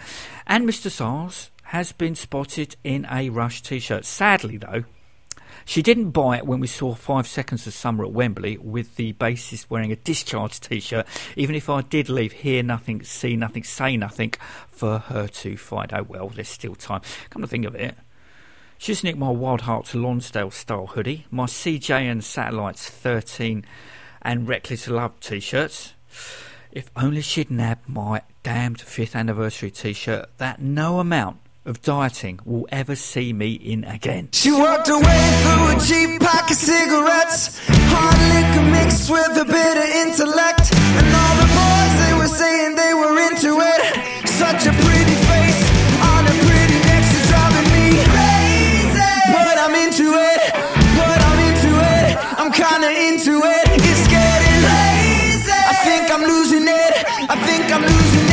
And 0.47 0.69
Mr. 0.69 0.89
Styles 0.89 1.51
has 1.65 1.91
been 1.91 2.15
spotted 2.15 2.77
in 2.85 3.09
a 3.11 3.29
Rush 3.29 3.61
t 3.61 3.81
shirt. 3.81 4.05
Sadly, 4.05 4.57
though, 4.57 4.85
she 5.67 5.83
didn't 5.83 6.13
buy 6.13 6.39
it 6.39 6.47
when 6.47 6.61
we 6.61 6.69
saw 6.69 6.95
Five 6.95 7.27
Seconds 7.27 7.67
of 7.67 7.75
Summer 7.75 8.05
at 8.05 8.13
Wembley 8.13 8.57
with 8.57 8.95
the 8.95 9.13
bassist 9.15 9.67
wearing 9.69 9.91
a 9.91 9.97
discharge 9.97 10.61
t 10.61 10.79
shirt, 10.79 11.07
even 11.35 11.57
if 11.57 11.69
I 11.69 11.83
did 11.83 12.09
leave 12.09 12.31
Hear 12.33 12.63
Nothing, 12.63 13.03
See 13.03 13.35
Nothing, 13.35 13.65
Say 13.65 13.97
Nothing 13.97 14.33
for 14.69 15.01
her 15.01 15.27
to 15.27 15.57
find 15.57 15.93
out. 15.93 16.09
Well, 16.09 16.29
there's 16.29 16.49
still 16.49 16.77
time. 16.77 17.01
Come 17.31 17.43
to 17.43 17.49
think 17.49 17.67
of 17.67 17.75
it. 17.75 17.97
She's 18.79 19.03
nicked 19.03 19.19
my 19.19 19.31
Wild 19.31 19.63
Hearts 19.63 19.93
Lonsdale 19.93 20.53
style 20.53 20.87
hoodie, 20.87 21.27
my 21.33 21.47
CJ 21.47 21.91
and 21.91 22.23
Satellites 22.23 22.89
13 22.89 23.67
and 24.23 24.47
Reckless 24.47 24.87
Love 24.87 25.19
t 25.19 25.41
shirts. 25.41 25.95
If 26.71 26.91
only 26.95 27.23
she'd 27.23 27.51
nabbed 27.51 27.89
my 27.89 28.23
damned 28.45 28.81
fifth 28.81 29.17
anniversary 29.17 29.73
t 29.73 29.95
shirt 29.95 30.29
that 30.39 30.61
no 30.61 31.01
amount 31.01 31.39
of 31.67 31.83
dieting 31.83 32.39
will 32.45 32.67
ever 32.71 32.97
see 32.97 33.33
me 33.33 33.53
in 33.53 33.85
again. 33.85 34.29
She 34.33 34.53
walked 34.53 34.89
away 34.89 35.23
through 35.43 35.67
a 35.75 35.77
cheap 35.83 36.21
pack 36.21 36.51
of 36.51 36.57
cigarettes. 36.57 37.59
Hard 37.93 38.21
liquor 38.33 38.67
mixed 38.71 39.11
with 39.11 39.35
a 39.37 39.45
bit 39.45 39.77
of 39.77 39.89
intellect. 40.07 40.73
And 40.73 41.09
all 41.11 41.35
the 41.43 41.51
boys, 41.51 41.95
they 42.07 42.15
were 42.15 42.33
saying 42.33 42.77
they 42.77 42.95
were 42.95 43.15
into 43.29 43.59
it. 43.61 43.81
Such 44.29 44.67
a 44.67 44.73
pretty 44.73 45.17
face 45.27 45.61
on 46.15 46.23
a 46.25 46.35
pretty 46.47 46.79
neck, 46.87 47.03
she's 47.11 47.27
driving 47.29 47.69
me 47.75 47.87
crazy. 48.15 49.13
But 49.35 49.57
I'm 49.59 49.75
into 49.75 50.07
it, 50.15 50.41
but 50.95 51.19
I'm 51.19 51.39
into 51.51 51.73
it. 51.75 52.11
I'm 52.39 52.51
kinda 52.53 52.91
into 53.11 53.35
it. 53.43 53.65
It's 53.83 54.07
getting 54.07 54.59
crazy. 54.63 55.51
I 55.51 55.75
think 55.83 56.05
I'm 56.15 56.23
losing 56.23 56.67
it. 56.69 56.95
I 57.29 57.37
think 57.47 57.73
I'm 57.75 57.83
losing 57.83 58.21
it. 58.21 58.26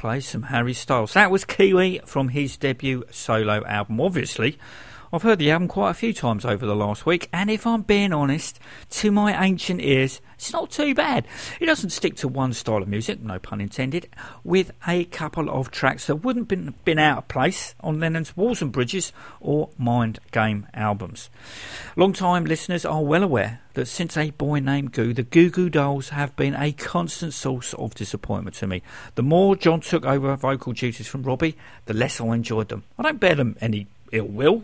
Play 0.00 0.18
some 0.18 0.44
Harry 0.44 0.72
Styles. 0.72 1.12
That 1.12 1.30
was 1.30 1.44
Kiwi 1.44 2.00
from 2.06 2.28
his 2.28 2.56
debut 2.56 3.04
solo 3.10 3.62
album. 3.66 4.00
Obviously, 4.00 4.58
I've 5.12 5.22
heard 5.22 5.40
the 5.40 5.50
album 5.50 5.66
quite 5.66 5.90
a 5.90 5.94
few 5.94 6.12
times 6.12 6.44
over 6.44 6.64
the 6.64 6.76
last 6.76 7.04
week, 7.04 7.28
and 7.32 7.50
if 7.50 7.66
I'm 7.66 7.82
being 7.82 8.12
honest, 8.12 8.60
to 8.90 9.10
my 9.10 9.44
ancient 9.44 9.80
ears, 9.80 10.20
it's 10.36 10.52
not 10.52 10.70
too 10.70 10.94
bad. 10.94 11.26
It 11.58 11.66
doesn't 11.66 11.90
stick 11.90 12.14
to 12.18 12.28
one 12.28 12.52
style 12.52 12.80
of 12.80 12.86
music, 12.86 13.20
no 13.20 13.40
pun 13.40 13.60
intended, 13.60 14.08
with 14.44 14.70
a 14.86 15.06
couple 15.06 15.50
of 15.50 15.72
tracks 15.72 16.06
that 16.06 16.22
wouldn't 16.22 16.46
been 16.46 16.74
been 16.84 17.00
out 17.00 17.18
of 17.18 17.28
place 17.28 17.74
on 17.80 17.98
Lennon's 17.98 18.36
Walls 18.36 18.62
and 18.62 18.70
Bridges 18.70 19.12
or 19.40 19.70
Mind 19.76 20.20
Game 20.30 20.68
albums. 20.74 21.28
Long-time 21.96 22.44
listeners 22.44 22.84
are 22.84 23.02
well 23.02 23.24
aware 23.24 23.62
that 23.74 23.86
since 23.86 24.16
A 24.16 24.30
Boy 24.30 24.60
Named 24.60 24.92
Goo, 24.92 25.12
the 25.12 25.24
Goo 25.24 25.50
Goo 25.50 25.70
Dolls 25.70 26.10
have 26.10 26.36
been 26.36 26.54
a 26.54 26.70
constant 26.70 27.34
source 27.34 27.74
of 27.74 27.96
disappointment 27.96 28.54
to 28.58 28.68
me. 28.68 28.80
The 29.16 29.24
more 29.24 29.56
John 29.56 29.80
took 29.80 30.04
over 30.04 30.36
vocal 30.36 30.72
duties 30.72 31.08
from 31.08 31.24
Robbie, 31.24 31.56
the 31.86 31.94
less 31.94 32.20
I 32.20 32.26
enjoyed 32.26 32.68
them. 32.68 32.84
I 32.96 33.02
don't 33.02 33.18
bear 33.18 33.34
them 33.34 33.56
any 33.60 33.88
ill 34.12 34.26
will. 34.26 34.62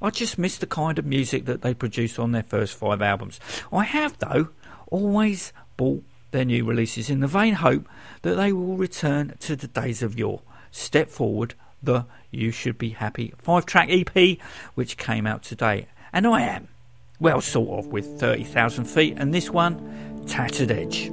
I 0.00 0.10
just 0.10 0.38
miss 0.38 0.58
the 0.58 0.66
kind 0.66 0.98
of 0.98 1.06
music 1.06 1.46
that 1.46 1.62
they 1.62 1.74
produced 1.74 2.18
on 2.18 2.32
their 2.32 2.42
first 2.42 2.74
five 2.74 3.02
albums. 3.02 3.40
I 3.72 3.84
have, 3.84 4.18
though, 4.18 4.48
always 4.88 5.52
bought 5.76 6.04
their 6.30 6.44
new 6.44 6.64
releases 6.64 7.08
in 7.08 7.20
the 7.20 7.26
vain 7.26 7.54
hope 7.54 7.88
that 8.22 8.34
they 8.34 8.52
will 8.52 8.76
return 8.76 9.34
to 9.40 9.56
the 9.56 9.68
days 9.68 10.02
of 10.02 10.18
yore. 10.18 10.42
Step 10.70 11.08
forward, 11.08 11.54
the 11.82 12.04
You 12.30 12.50
Should 12.50 12.78
Be 12.78 12.90
Happy 12.90 13.32
five 13.38 13.66
track 13.66 13.88
EP, 13.90 14.38
which 14.74 14.96
came 14.96 15.26
out 15.26 15.42
today. 15.42 15.86
And 16.12 16.26
I 16.26 16.42
am, 16.42 16.68
well, 17.18 17.40
sort 17.40 17.78
of, 17.78 17.86
with 17.92 18.20
30,000 18.20 18.84
feet, 18.84 19.14
and 19.16 19.32
this 19.32 19.50
one, 19.50 20.24
Tattered 20.26 20.70
Edge. 20.70 21.10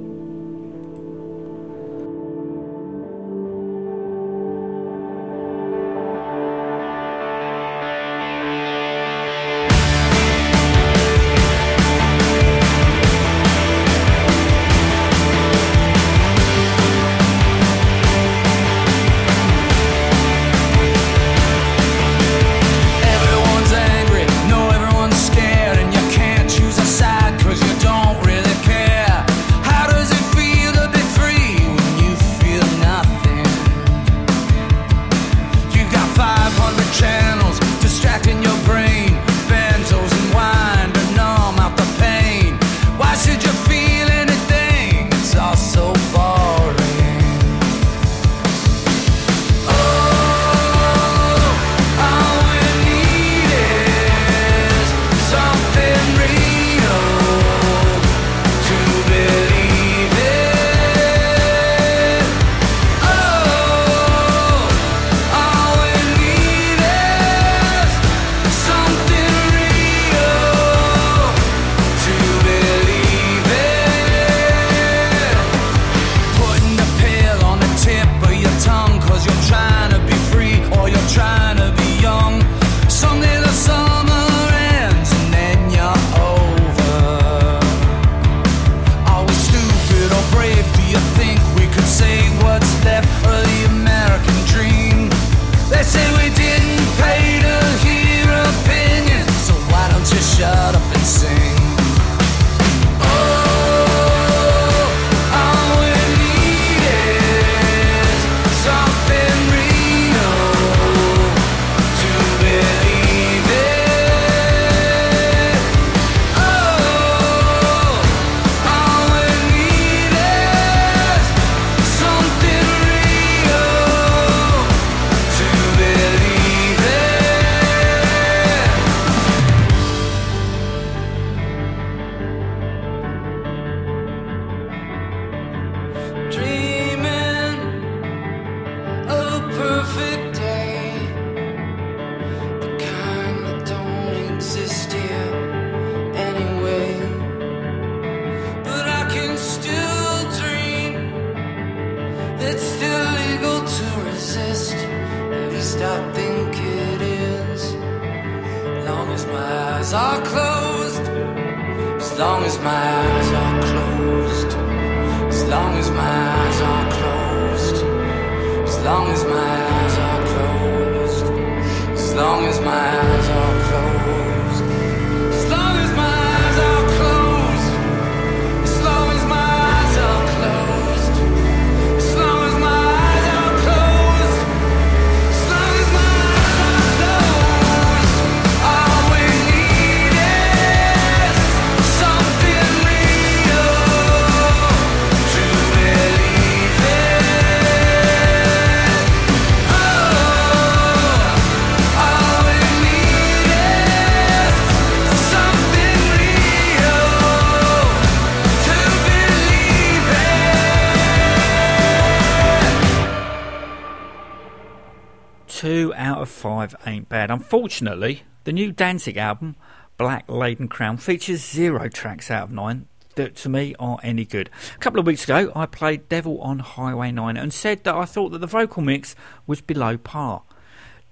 Of 216.24 216.30
five 216.30 216.74
ain't 216.86 217.08
bad. 217.08 217.30
Unfortunately, 217.30 218.22
the 218.44 218.52
new 218.52 218.72
Danzig 218.72 219.16
album, 219.18 219.56
Black 219.98 220.24
Laden 220.26 220.68
Crown, 220.68 220.96
features 220.96 221.44
zero 221.44 221.88
tracks 221.88 222.30
out 222.30 222.44
of 222.44 222.50
nine 222.50 222.88
that 223.14 223.36
to 223.36 223.48
me 223.48 223.74
are 223.78 223.98
any 224.02 224.24
good. 224.24 224.50
A 224.74 224.78
couple 224.78 224.98
of 224.98 225.06
weeks 225.06 225.24
ago, 225.24 225.52
I 225.54 225.66
played 225.66 226.08
Devil 226.08 226.40
on 226.40 226.58
Highway 226.60 227.12
9 227.12 227.36
and 227.36 227.52
said 227.52 227.84
that 227.84 227.94
I 227.94 228.06
thought 228.06 228.30
that 228.30 228.40
the 228.40 228.46
vocal 228.46 228.82
mix 228.82 229.14
was 229.46 229.60
below 229.60 229.96
par. 229.98 230.42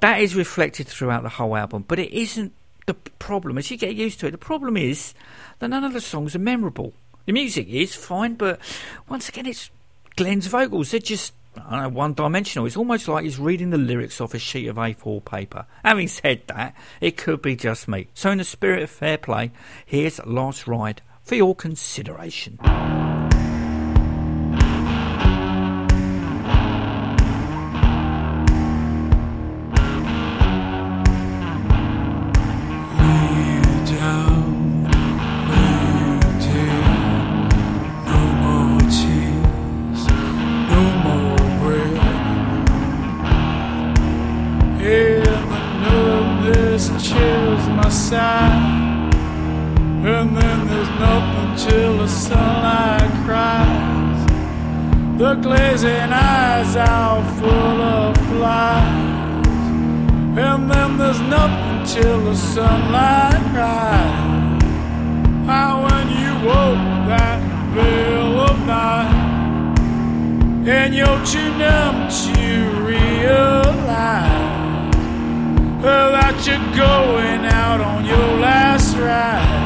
That 0.01 0.21
is 0.21 0.35
reflected 0.35 0.89
throughout 0.89 1.23
the 1.23 1.29
whole 1.29 1.55
album, 1.55 1.85
but 1.87 1.99
it 1.99 2.11
isn't 2.11 2.55
the 2.87 2.95
problem. 2.95 3.59
As 3.59 3.71
you 3.71 3.77
get 3.77 3.95
used 3.95 4.19
to 4.21 4.27
it, 4.27 4.33
the 4.33 4.39
problem 4.39 4.77
is 4.77 5.15
that 5.59 5.69
none 5.69 5.85
of 5.85 5.93
the 5.93 6.01
songs 6.01 6.35
are 6.35 6.41
memorable. 6.41 6.95
The 7.27 7.33
music 7.33 7.69
is 7.69 7.95
fine, 7.95 8.35
but 8.35 8.59
once 9.09 9.29
again, 9.29 9.47
it's 9.47 9.71
Glenn's 10.17 10.49
vocals. 10.49 10.91
They're 10.91 11.01
just 11.01 11.35
Uh, 11.57 11.83
Don't 11.83 11.95
one 11.95 12.15
dimensional. 12.15 12.67
It's 12.67 12.77
almost 12.77 13.09
like 13.09 13.25
he's 13.25 13.39
reading 13.39 13.71
the 13.71 13.79
lyrics 13.79 14.21
off 14.21 14.35
a 14.35 14.39
sheet 14.39 14.69
of 14.69 14.77
A4 14.77 15.25
paper. 15.25 15.67
Having 15.85 16.09
said 16.09 16.43
that, 16.47 16.75
it 17.01 17.17
could 17.17 17.43
be 17.43 17.57
just 17.57 17.89
me. 17.89 18.09
So, 18.15 18.31
in 18.31 18.39
the 18.39 18.45
spirit 18.45 18.83
of 18.83 18.91
fair 18.91 19.19
play, 19.19 19.53
here's 19.85 20.25
Last 20.25 20.67
Ride 20.67 21.03
for 21.23 21.35
your 21.35 21.55
consideration. 21.55 22.59
The 55.23 55.35
glazing 55.37 56.13
eyes 56.13 56.75
are 56.75 57.23
full 57.39 57.81
of 57.81 58.17
flies, 58.27 59.47
and 60.37 60.69
then 60.69 60.99
there's 60.99 61.21
nothing 61.21 61.85
till 61.87 62.25
the 62.25 62.35
sunlight 62.35 63.41
cries. 63.53 64.63
How 65.47 65.87
when 65.87 66.09
you 66.19 66.33
woke 66.45 67.07
that 67.07 67.41
veil 67.73 68.41
of 68.41 68.67
night, 68.67 69.79
and 70.67 70.93
you're 70.93 71.25
too 71.25 71.51
numb 71.57 72.09
to 72.25 72.71
realize 72.83 74.27
that 75.85 76.35
you're 76.45 76.77
going 76.77 77.45
out 77.47 77.81
on 77.81 78.05
your 78.05 78.41
last 78.41 78.97
ride. 78.97 79.62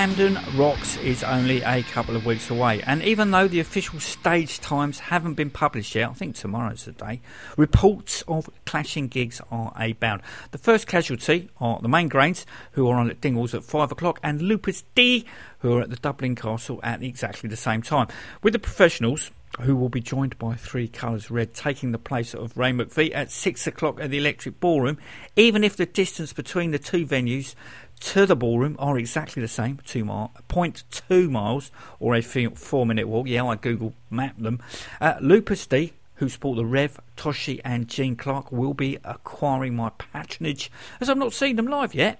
Camden 0.00 0.38
Rocks 0.56 0.96
is 0.96 1.22
only 1.22 1.60
a 1.60 1.82
couple 1.82 2.16
of 2.16 2.24
weeks 2.24 2.48
away, 2.48 2.80
and 2.86 3.02
even 3.02 3.32
though 3.32 3.46
the 3.46 3.60
official 3.60 4.00
stage 4.00 4.58
times 4.58 4.98
haven't 4.98 5.34
been 5.34 5.50
published 5.50 5.94
yet, 5.94 6.08
I 6.08 6.14
think 6.14 6.36
tomorrow's 6.36 6.86
the 6.86 6.92
day, 6.92 7.20
reports 7.58 8.22
of 8.26 8.48
clashing 8.64 9.08
gigs 9.08 9.42
are 9.50 9.74
abound. 9.76 10.22
The 10.52 10.56
first 10.56 10.86
casualty 10.86 11.50
are 11.60 11.80
the 11.82 11.88
main 11.88 12.08
grains, 12.08 12.46
who 12.72 12.88
are 12.88 12.96
on 12.96 13.10
at 13.10 13.20
Dingwalls 13.20 13.52
at 13.52 13.62
5 13.62 13.92
o'clock, 13.92 14.18
and 14.22 14.40
Lupus 14.40 14.84
D, 14.94 15.26
who 15.58 15.76
are 15.76 15.82
at 15.82 15.90
the 15.90 15.96
Dublin 15.96 16.34
Castle 16.34 16.80
at 16.82 17.02
exactly 17.02 17.50
the 17.50 17.56
same 17.56 17.82
time. 17.82 18.08
With 18.42 18.54
the 18.54 18.58
professionals, 18.58 19.30
who 19.60 19.76
will 19.76 19.88
be 19.88 20.00
joined 20.00 20.38
by 20.38 20.54
Three 20.54 20.88
Colours 20.88 21.30
Red, 21.30 21.54
taking 21.54 21.92
the 21.92 21.98
place 21.98 22.34
of 22.34 22.56
Ray 22.56 22.72
McVie 22.72 23.14
at 23.14 23.30
6 23.30 23.66
o'clock 23.66 24.00
at 24.00 24.10
the 24.10 24.18
Electric 24.18 24.60
Ballroom, 24.60 24.98
even 25.36 25.64
if 25.64 25.76
the 25.76 25.86
distance 25.86 26.32
between 26.32 26.70
the 26.70 26.78
two 26.78 27.04
venues 27.04 27.54
to 28.00 28.26
the 28.26 28.36
ballroom 28.36 28.76
are 28.78 28.98
exactly 28.98 29.40
the 29.40 29.48
same, 29.48 29.78
two 29.84 30.04
mile, 30.04 30.32
0.2 30.48 31.30
miles, 31.30 31.70
or 31.98 32.14
a 32.14 32.22
four 32.22 32.86
minute 32.86 33.08
walk. 33.08 33.28
Yeah, 33.28 33.46
I 33.46 33.56
Google 33.56 33.94
mapped 34.10 34.42
them. 34.42 34.60
Uh, 35.00 35.14
Lupus-Dei, 35.20 35.92
who 36.16 36.28
sport 36.28 36.56
the 36.56 36.64
Rev, 36.64 37.00
Toshi, 37.16 37.60
and 37.64 37.88
Gene 37.88 38.16
Clark, 38.16 38.50
will 38.50 38.74
be 38.74 38.98
acquiring 39.04 39.76
my 39.76 39.90
patronage, 39.90 40.70
as 41.00 41.08
I've 41.08 41.18
not 41.18 41.32
seen 41.32 41.56
them 41.56 41.66
live 41.66 41.94
yet. 41.94 42.18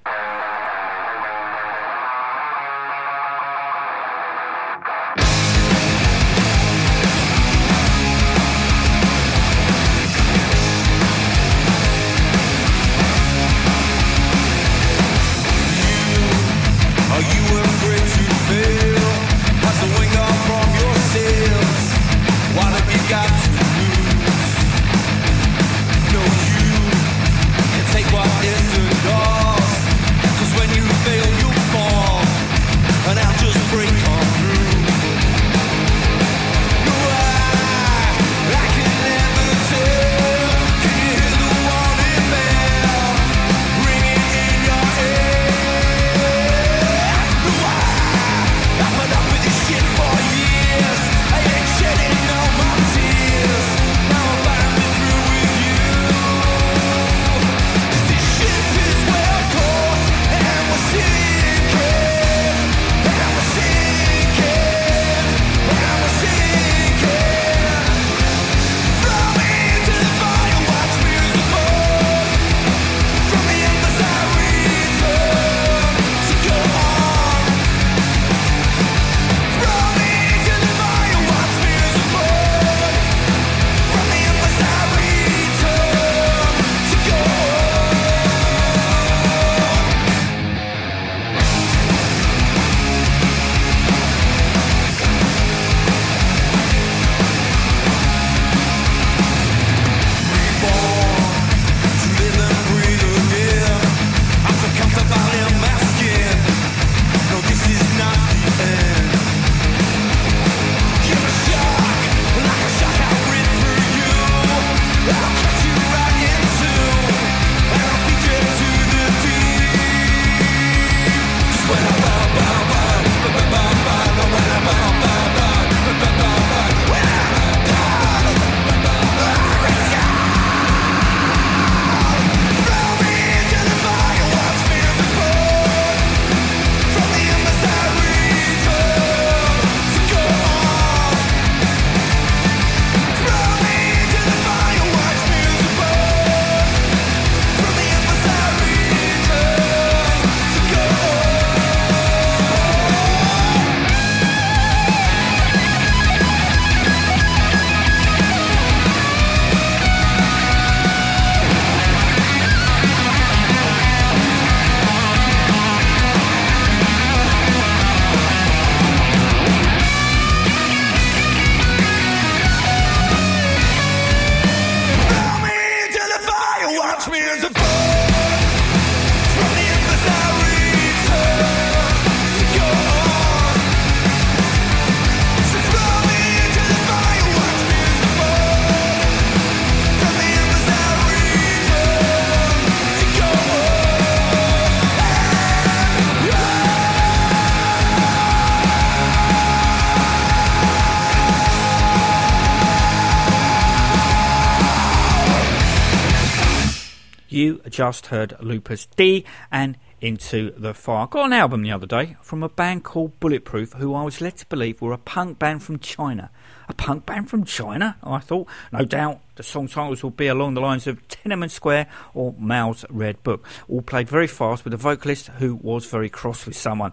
You 207.41 207.63
just 207.71 208.09
heard 208.09 208.37
Lupus 208.41 208.85
D 208.97 209.25
and 209.51 209.79
Into 210.03 210.51
the 210.59 210.75
Fire. 210.75 211.07
Got 211.07 211.25
an 211.25 211.33
album 211.33 211.63
the 211.63 211.73
other 211.73 211.87
day 211.87 212.19
from 212.21 212.43
a 212.43 212.51
band 212.51 212.85
called 212.85 213.19
Bulletproof, 213.19 213.73
who 213.73 213.95
I 213.95 214.03
was 214.03 214.21
led 214.21 214.37
to 214.37 214.47
believe 214.47 214.83
were 214.83 214.93
a 214.93 214.99
punk 214.99 215.39
band 215.39 215.63
from 215.63 215.79
China. 215.79 216.31
A 216.69 216.75
punk 216.75 217.07
band 217.07 217.31
from 217.31 217.45
China? 217.45 217.97
I 218.03 218.19
thought. 218.19 218.47
No 218.73 218.85
doubt 218.85 219.23
the 219.37 219.43
song 219.43 219.69
titles 219.69 220.03
will 220.03 220.11
be 220.11 220.27
along 220.27 220.53
the 220.53 220.61
lines 220.61 220.87
of 220.87 221.09
Tiananmen 221.09 221.51
Square 221.51 221.87
or 222.13 222.35
Mao's 222.39 222.85
Red 222.91 223.23
Book. 223.23 223.47
All 223.71 223.81
played 223.81 224.11
very 224.11 224.27
fast 224.27 224.63
with 224.63 224.75
a 224.75 224.77
vocalist 224.77 225.29
who 225.39 225.55
was 225.55 225.87
very 225.87 226.11
cross 226.11 226.45
with 226.45 226.59
someone. 226.59 226.93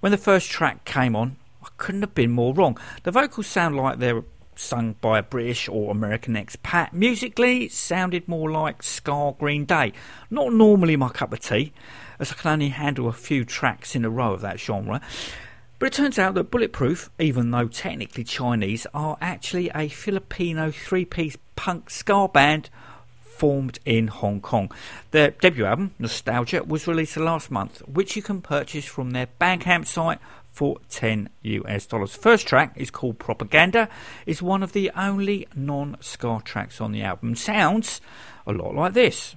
When 0.00 0.10
the 0.10 0.18
first 0.18 0.50
track 0.50 0.84
came 0.84 1.14
on, 1.14 1.36
I 1.62 1.68
couldn't 1.76 2.02
have 2.02 2.16
been 2.16 2.32
more 2.32 2.52
wrong. 2.52 2.78
The 3.04 3.12
vocals 3.12 3.46
sound 3.46 3.76
like 3.76 4.00
they're 4.00 4.24
sung 4.58 4.94
by 5.00 5.18
a 5.18 5.22
British 5.22 5.68
or 5.68 5.90
American 5.90 6.34
expat. 6.34 6.92
Musically, 6.92 7.64
it 7.64 7.72
sounded 7.72 8.28
more 8.28 8.50
like 8.50 8.82
ska 8.82 9.34
Green 9.38 9.64
Day. 9.64 9.92
Not 10.30 10.52
normally 10.52 10.96
my 10.96 11.08
cup 11.08 11.32
of 11.32 11.40
tea, 11.40 11.72
as 12.18 12.32
I 12.32 12.34
can 12.34 12.52
only 12.52 12.68
handle 12.68 13.08
a 13.08 13.12
few 13.12 13.44
tracks 13.44 13.94
in 13.94 14.04
a 14.04 14.10
row 14.10 14.32
of 14.32 14.40
that 14.40 14.60
genre. 14.60 15.00
But 15.78 15.86
it 15.86 15.92
turns 15.92 16.18
out 16.18 16.34
that 16.34 16.50
Bulletproof, 16.50 17.10
even 17.18 17.50
though 17.50 17.68
technically 17.68 18.24
Chinese, 18.24 18.86
are 18.94 19.18
actually 19.20 19.70
a 19.74 19.88
Filipino 19.88 20.70
three 20.70 21.04
piece 21.04 21.36
punk 21.56 21.90
ska 21.90 22.28
band 22.28 22.70
formed 23.20 23.78
in 23.84 24.06
Hong 24.06 24.40
Kong. 24.40 24.70
Their 25.10 25.32
debut 25.32 25.64
album, 25.64 25.94
Nostalgia, 25.98 26.62
was 26.62 26.86
released 26.86 27.16
last 27.16 27.50
month, 27.50 27.80
which 27.88 28.16
you 28.16 28.22
can 28.22 28.40
purchase 28.40 28.84
from 28.84 29.10
their 29.10 29.26
Bandcamp 29.40 29.86
site 29.86 30.20
for 30.54 30.78
10 30.88 31.28
US 31.42 31.84
dollars. 31.86 32.14
First 32.14 32.46
track 32.46 32.72
is 32.76 32.90
called 32.90 33.18
Propaganda, 33.18 33.88
is 34.24 34.40
one 34.40 34.62
of 34.62 34.72
the 34.72 34.90
only 34.96 35.48
non-ska 35.56 36.42
tracks 36.44 36.80
on 36.80 36.92
the 36.92 37.02
album. 37.02 37.34
Sounds 37.34 38.00
a 38.46 38.52
lot 38.52 38.74
like 38.74 38.94
this. 38.94 39.34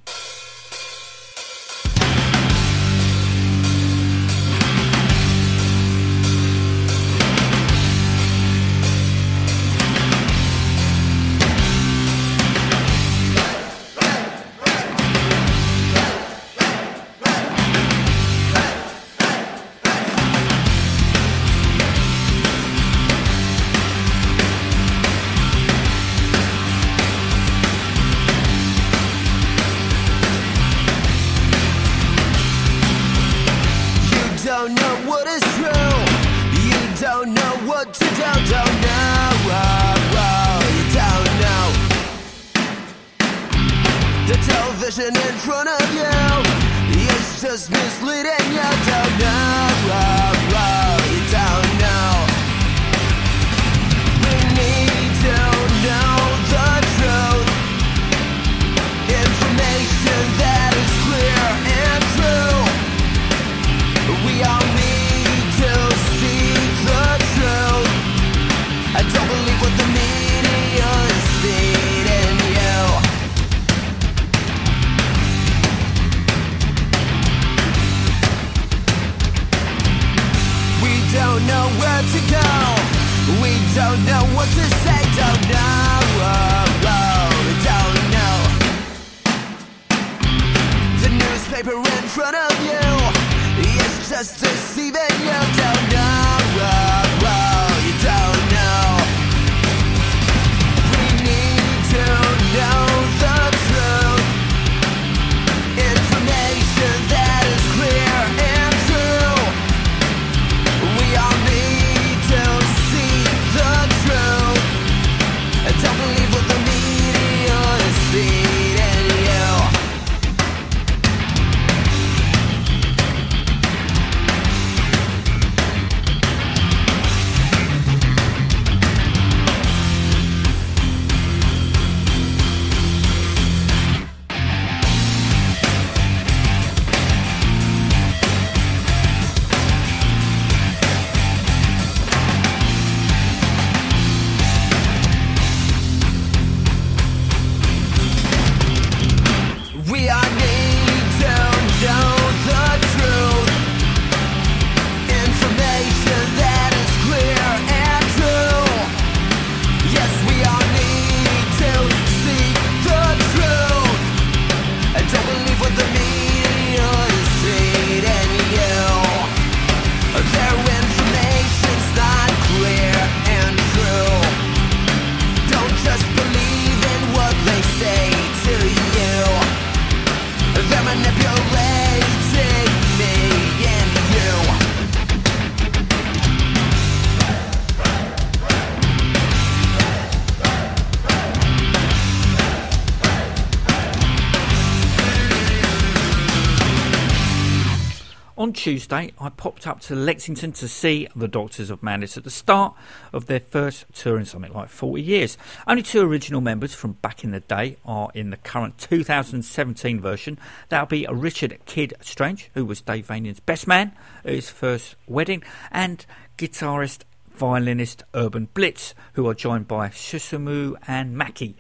Tuesday, 198.68 199.14
I 199.18 199.30
popped 199.30 199.66
up 199.66 199.80
to 199.84 199.96
Lexington 199.96 200.52
to 200.52 200.68
see 200.68 201.08
the 201.16 201.30
Doctors 201.30 201.70
of 201.70 201.82
Madness 201.82 202.18
at 202.18 202.26
the 202.26 202.30
start 202.30 202.76
of 203.14 203.28
their 203.28 203.40
first 203.40 203.86
tour 203.94 204.20
in 204.20 204.26
something 204.26 204.52
like 204.52 204.68
40 204.68 205.02
years. 205.02 205.38
Only 205.66 205.82
two 205.82 206.02
original 206.02 206.42
members 206.42 206.76
from 206.76 206.92
back 207.02 207.24
in 207.24 207.32
the 207.32 207.40
day 207.40 207.78
are 207.86 208.10
in 208.14 208.30
the 208.30 208.36
current 208.36 208.78
2017 208.78 210.02
version. 210.02 210.38
That'll 210.68 210.86
be 210.86 211.08
Richard 211.10 211.58
Kid 211.66 211.94
Strange, 212.02 212.52
who 212.56 212.66
was 212.66 212.82
Dave 212.82 213.08
Vanian's 213.08 213.40
best 213.40 213.68
man 213.68 213.94
at 214.26 214.34
his 214.34 214.50
first 214.50 214.98
wedding, 215.08 215.44
and 215.72 216.06
guitarist 216.38 217.04
violinist 217.38 218.04
Urban 218.16 218.48
Blitz, 218.56 218.96
who 219.14 219.28
are 219.28 219.36
joined 219.36 219.68
by 219.68 219.90
Susumu 219.90 220.76
and 220.88 221.16
Maki 221.16 221.54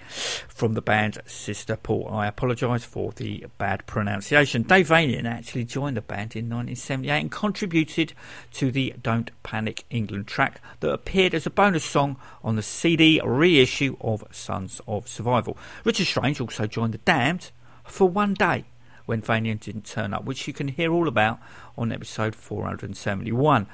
from 0.47 0.73
the 0.73 0.81
band 0.81 1.19
Sister 1.27 1.75
Paul. 1.75 2.09
I 2.11 2.25
apologise 2.25 2.83
for 2.83 3.11
the 3.11 3.45
bad 3.59 3.85
pronunciation. 3.85 4.63
Dave 4.63 4.87
Vanian 4.87 5.25
actually 5.25 5.65
joined 5.65 5.95
the 5.95 6.01
band 6.01 6.35
in 6.35 6.45
1978 6.45 7.19
and 7.19 7.31
contributed 7.31 8.13
to 8.53 8.71
the 8.71 8.95
Don't 9.03 9.31
Panic 9.43 9.85
England 9.91 10.25
track 10.25 10.61
that 10.79 10.91
appeared 10.91 11.35
as 11.35 11.45
a 11.45 11.51
bonus 11.51 11.85
song 11.85 12.17
on 12.43 12.55
the 12.55 12.63
CD 12.63 13.21
reissue 13.23 13.97
of 14.01 14.23
Sons 14.31 14.81
of 14.87 15.07
Survival. 15.07 15.57
Richard 15.83 16.07
Strange 16.07 16.41
also 16.41 16.65
joined 16.65 16.95
the 16.95 16.99
Damned 16.99 17.51
for 17.83 18.09
one 18.09 18.33
day 18.33 18.65
when 19.07 19.21
Vanian 19.21 19.59
didn't 19.59 19.85
turn 19.85 20.13
up, 20.13 20.25
which 20.25 20.47
you 20.47 20.53
can 20.53 20.67
hear 20.67 20.91
all 20.91 21.07
about 21.07 21.39
on 21.77 21.91
episode 21.91 22.35
471. 22.35 23.67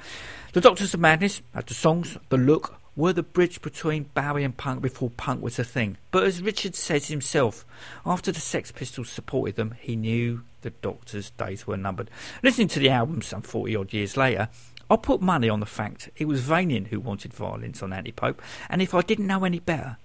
The 0.54 0.62
Doctors 0.62 0.94
of 0.94 1.00
Madness 1.00 1.42
had 1.56 1.66
the 1.66 1.74
songs, 1.74 2.16
the 2.30 2.38
look, 2.38 2.76
were 2.96 3.12
the 3.12 3.24
bridge 3.24 3.60
between 3.64 4.12
Bowie 4.14 4.44
and 4.44 4.56
punk 4.56 4.84
before 4.84 5.10
punk 5.10 5.42
was 5.42 5.58
a 5.58 5.64
thing. 5.64 5.98
But 6.12 6.26
as 6.26 6.44
Richard 6.44 6.76
says 6.76 7.08
himself, 7.08 7.66
after 8.06 8.32
the 8.32 8.40
Sex 8.40 8.72
Pistols 8.72 9.10
supported 9.10 9.56
them, 9.56 9.74
he 9.80 9.96
knew 9.96 10.44
the 10.62 10.70
Doctors' 10.70 11.32
days 11.32 11.66
were 11.66 11.76
numbered. 11.76 12.12
Listening 12.44 12.68
to 12.68 12.80
the 12.80 12.92
album 12.92 13.24
some 13.24 13.42
40 13.42 13.76
odd 13.76 13.94
years 13.94 14.16
later, 14.16 14.48
I'll 14.92 15.00
put 15.00 15.24
money 15.24 15.50
on 15.50 15.60
the 15.60 15.66
fact 15.66 16.12
it 16.18 16.28
was 16.28 16.42
Vanian 16.42 16.86
who 16.86 17.00
wanted 17.00 17.34
violins 17.34 17.82
on 17.82 17.92
Antipope, 17.92 18.40
and 18.70 18.80
if 18.80 18.94
I 18.94 19.02
didn't 19.02 19.26
know 19.26 19.46
any 19.46 19.60
better, 19.60 19.98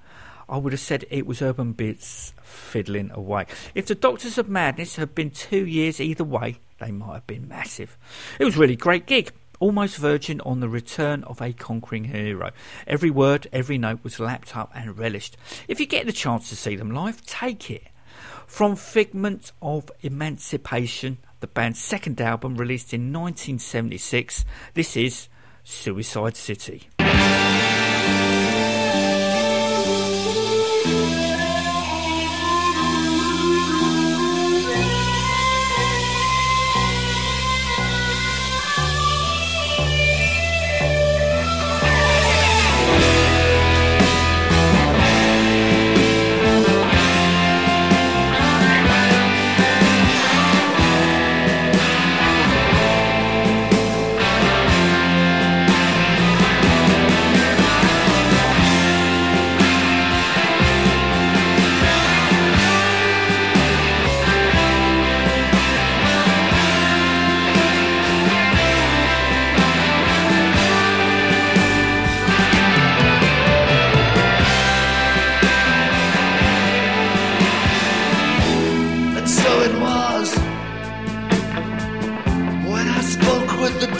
I 0.48 0.56
would 0.56 0.72
have 0.72 0.80
said 0.80 1.04
it 1.10 1.26
was 1.26 1.42
Urban 1.42 1.72
Blitz 1.72 2.32
fiddling 2.42 3.10
away. 3.10 3.44
If 3.74 3.84
the 3.84 3.94
Doctors 3.94 4.38
of 4.38 4.48
Madness 4.48 4.96
had 4.96 5.14
been 5.14 5.30
two 5.30 5.66
years 5.66 6.00
either 6.00 6.24
way, 6.24 6.60
they 6.78 6.90
might 6.90 7.12
have 7.12 7.26
been 7.26 7.48
massive. 7.48 7.98
It 8.40 8.46
was 8.46 8.56
really 8.56 8.76
great 8.76 9.04
gig. 9.04 9.30
Almost 9.60 9.96
virgin 9.96 10.40
on 10.42 10.60
the 10.60 10.68
return 10.68 11.24
of 11.24 11.42
a 11.42 11.52
conquering 11.52 12.04
hero. 12.04 12.52
Every 12.86 13.10
word, 13.10 13.48
every 13.52 13.76
note 13.76 14.00
was 14.04 14.20
lapped 14.20 14.56
up 14.56 14.70
and 14.74 14.96
relished. 14.96 15.36
If 15.66 15.80
you 15.80 15.86
get 15.86 16.06
the 16.06 16.12
chance 16.12 16.48
to 16.48 16.56
see 16.56 16.76
them 16.76 16.92
live, 16.92 17.24
take 17.26 17.70
it. 17.70 17.88
From 18.46 18.76
Figment 18.76 19.52
of 19.60 19.90
Emancipation, 20.02 21.18
the 21.40 21.46
band's 21.46 21.80
second 21.80 22.20
album 22.20 22.56
released 22.56 22.94
in 22.94 23.12
1976, 23.12 24.44
this 24.74 24.96
is 24.96 25.28
Suicide 25.64 26.36
City. 26.36 26.88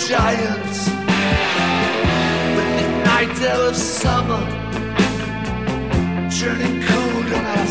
With 0.09 0.17
the 0.17 0.25
giants. 0.25 0.89
With 2.57 2.71
the 2.81 2.89
night 3.05 3.41
air 3.41 3.69
of 3.69 3.77
summer 3.77 4.45
turning 6.31 6.83
cold 6.83 7.33
on 7.33 7.45
our 7.45 7.68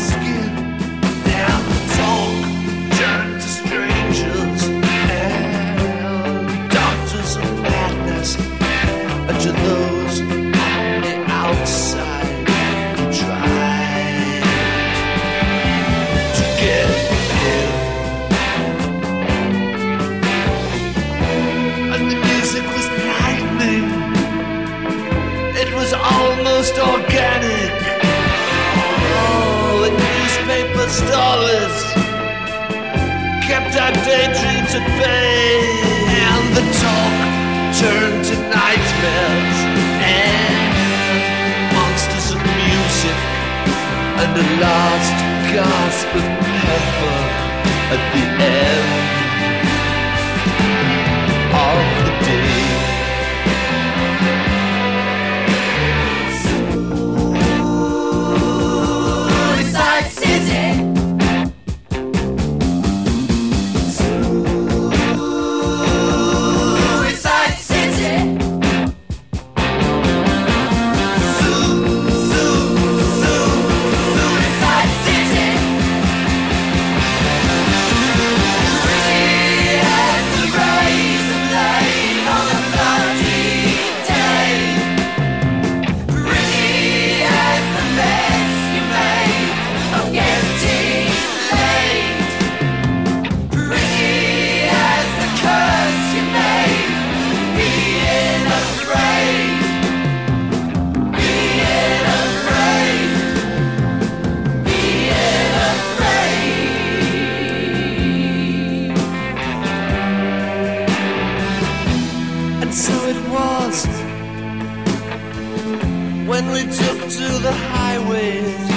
when 116.26 116.50
we 116.52 116.62
took 116.62 117.00
to 117.08 117.28
the 117.44 117.52
highways, 117.52 118.70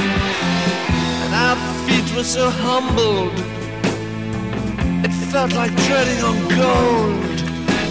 and 1.23 1.33
our 1.33 1.55
feet 1.85 2.15
were 2.15 2.23
so 2.23 2.49
humbled, 2.49 3.37
it 5.05 5.13
felt 5.31 5.53
like 5.53 5.71
treading 5.87 6.21
on 6.23 6.37
gold. 6.59 7.39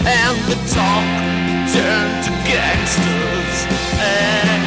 And 0.05 0.37
the 0.49 0.57
talk 0.75 1.05
turned 1.73 2.17
to 2.25 2.31
gangsters 2.49 3.55
and 3.97 4.61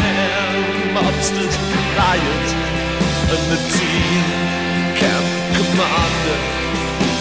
mobsters, 0.95 1.55
riots, 1.99 2.53
and 3.33 3.45
the 3.53 3.61
team 3.79 4.25
camp 4.99 5.27
commander 5.55 6.39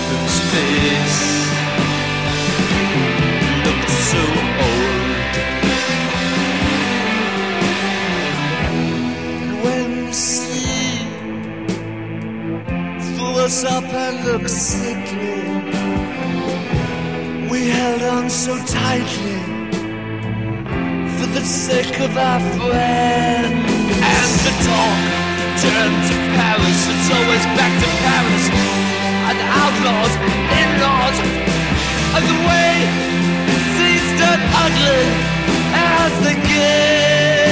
whose 0.10 0.38
face 0.54 1.20
looked 3.66 3.90
so 3.90 4.53
us 13.44 13.66
up 13.66 13.84
and 13.84 14.24
looked 14.24 14.50
sickly, 14.50 15.44
we 17.50 17.68
held 17.68 18.02
on 18.04 18.30
so 18.30 18.56
tightly 18.66 19.40
for 21.18 21.28
the 21.36 21.44
sake 21.44 22.00
of 22.00 22.16
our 22.16 22.40
friend. 22.56 23.54
And 24.16 24.32
the 24.48 24.54
talk 24.64 25.00
turned 25.60 26.00
to 26.08 26.16
Paris. 26.40 26.80
It's 26.94 27.10
always 27.12 27.46
back 27.60 27.74
to 27.84 27.90
Paris. 28.08 28.46
And 29.28 29.38
outlaws, 29.60 30.14
in-laws, 30.62 31.18
and 32.16 32.24
the 32.32 32.40
way 32.48 32.74
things 33.76 34.08
turned 34.20 34.46
ugly 34.64 35.04
as 35.76 36.14
they 36.24 36.36
get 36.48 37.43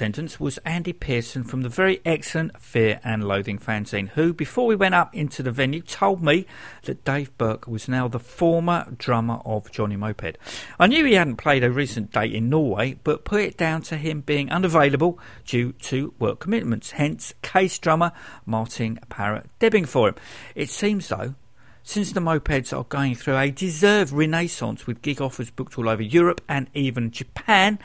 Attendance 0.00 0.40
was 0.40 0.56
Andy 0.64 0.94
Pearson 0.94 1.44
from 1.44 1.60
the 1.60 1.68
very 1.68 2.00
excellent 2.06 2.58
Fear 2.58 3.00
and 3.04 3.22
Loathing 3.22 3.58
fanzine, 3.58 4.08
who, 4.08 4.32
before 4.32 4.66
we 4.66 4.74
went 4.74 4.94
up 4.94 5.14
into 5.14 5.42
the 5.42 5.50
venue, 5.52 5.82
told 5.82 6.22
me 6.22 6.46
that 6.84 7.04
Dave 7.04 7.36
Berk 7.36 7.66
was 7.66 7.86
now 7.86 8.08
the 8.08 8.18
former 8.18 8.86
drummer 8.96 9.42
of 9.44 9.70
Johnny 9.70 9.96
Moped. 9.96 10.38
I 10.78 10.86
knew 10.86 11.04
he 11.04 11.12
hadn't 11.16 11.36
played 11.36 11.62
a 11.62 11.70
recent 11.70 12.12
date 12.12 12.34
in 12.34 12.48
Norway, 12.48 12.96
but 13.04 13.26
put 13.26 13.42
it 13.42 13.58
down 13.58 13.82
to 13.82 13.98
him 13.98 14.22
being 14.22 14.50
unavailable 14.50 15.18
due 15.44 15.72
to 15.72 16.14
work 16.18 16.40
commitments, 16.40 16.92
hence 16.92 17.34
case 17.42 17.78
drummer 17.78 18.12
Martin 18.46 19.00
Parrott 19.10 19.50
debbing 19.58 19.84
for 19.84 20.08
him. 20.08 20.14
It 20.54 20.70
seems, 20.70 21.08
though, 21.08 21.34
since 21.82 22.12
the 22.12 22.20
mopeds 22.20 22.74
are 22.74 22.84
going 22.84 23.16
through 23.16 23.36
a 23.36 23.50
deserved 23.50 24.12
renaissance 24.12 24.86
with 24.86 25.02
gig 25.02 25.20
offers 25.20 25.50
booked 25.50 25.76
all 25.76 25.90
over 25.90 26.02
Europe 26.02 26.40
and 26.48 26.68
even 26.72 27.10
Japan, 27.10 27.78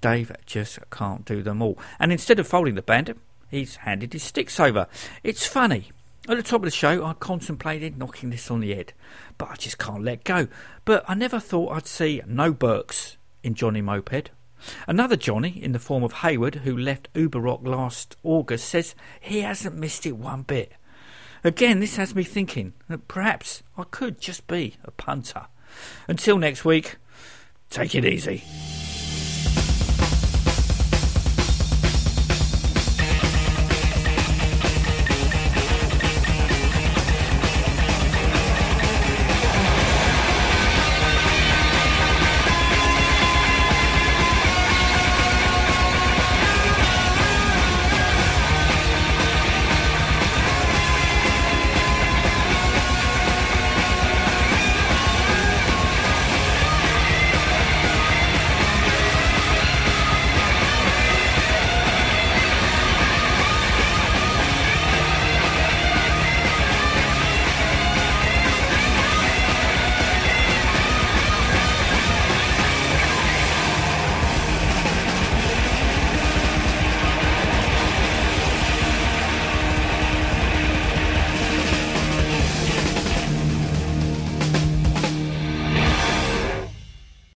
Dave 0.00 0.32
just 0.46 0.78
can't 0.90 1.24
do 1.24 1.42
them 1.42 1.62
all. 1.62 1.78
And 1.98 2.12
instead 2.12 2.38
of 2.38 2.46
folding 2.46 2.74
the 2.74 2.82
band, 2.82 3.14
he's 3.50 3.76
handed 3.76 4.12
his 4.12 4.22
sticks 4.22 4.58
over. 4.58 4.86
It's 5.22 5.46
funny. 5.46 5.90
At 6.28 6.36
the 6.36 6.42
top 6.42 6.60
of 6.60 6.66
the 6.66 6.70
show, 6.70 7.04
I 7.04 7.14
contemplated 7.14 7.98
knocking 7.98 8.30
this 8.30 8.50
on 8.50 8.60
the 8.60 8.74
head, 8.74 8.92
but 9.38 9.50
I 9.50 9.54
just 9.56 9.78
can't 9.78 10.04
let 10.04 10.22
go. 10.22 10.48
But 10.84 11.04
I 11.08 11.14
never 11.14 11.40
thought 11.40 11.72
I'd 11.72 11.86
see 11.86 12.20
no 12.26 12.52
Berks 12.52 13.16
in 13.42 13.54
Johnny 13.54 13.80
Moped. 13.80 14.30
Another 14.86 15.16
Johnny, 15.16 15.58
in 15.62 15.72
the 15.72 15.78
form 15.78 16.04
of 16.04 16.12
Hayward, 16.12 16.56
who 16.56 16.76
left 16.76 17.08
Uber 17.14 17.40
Rock 17.40 17.60
last 17.62 18.16
August, 18.22 18.68
says 18.68 18.94
he 19.18 19.40
hasn't 19.40 19.76
missed 19.76 20.04
it 20.04 20.16
one 20.16 20.42
bit. 20.42 20.72
Again, 21.42 21.80
this 21.80 21.96
has 21.96 22.14
me 22.14 22.22
thinking 22.22 22.74
that 22.88 23.08
perhaps 23.08 23.62
I 23.78 23.84
could 23.84 24.20
just 24.20 24.46
be 24.46 24.76
a 24.84 24.90
punter. 24.90 25.46
Until 26.06 26.36
next 26.36 26.64
week, 26.64 26.96
take 27.70 27.94
it 27.94 28.04
easy. 28.04 28.44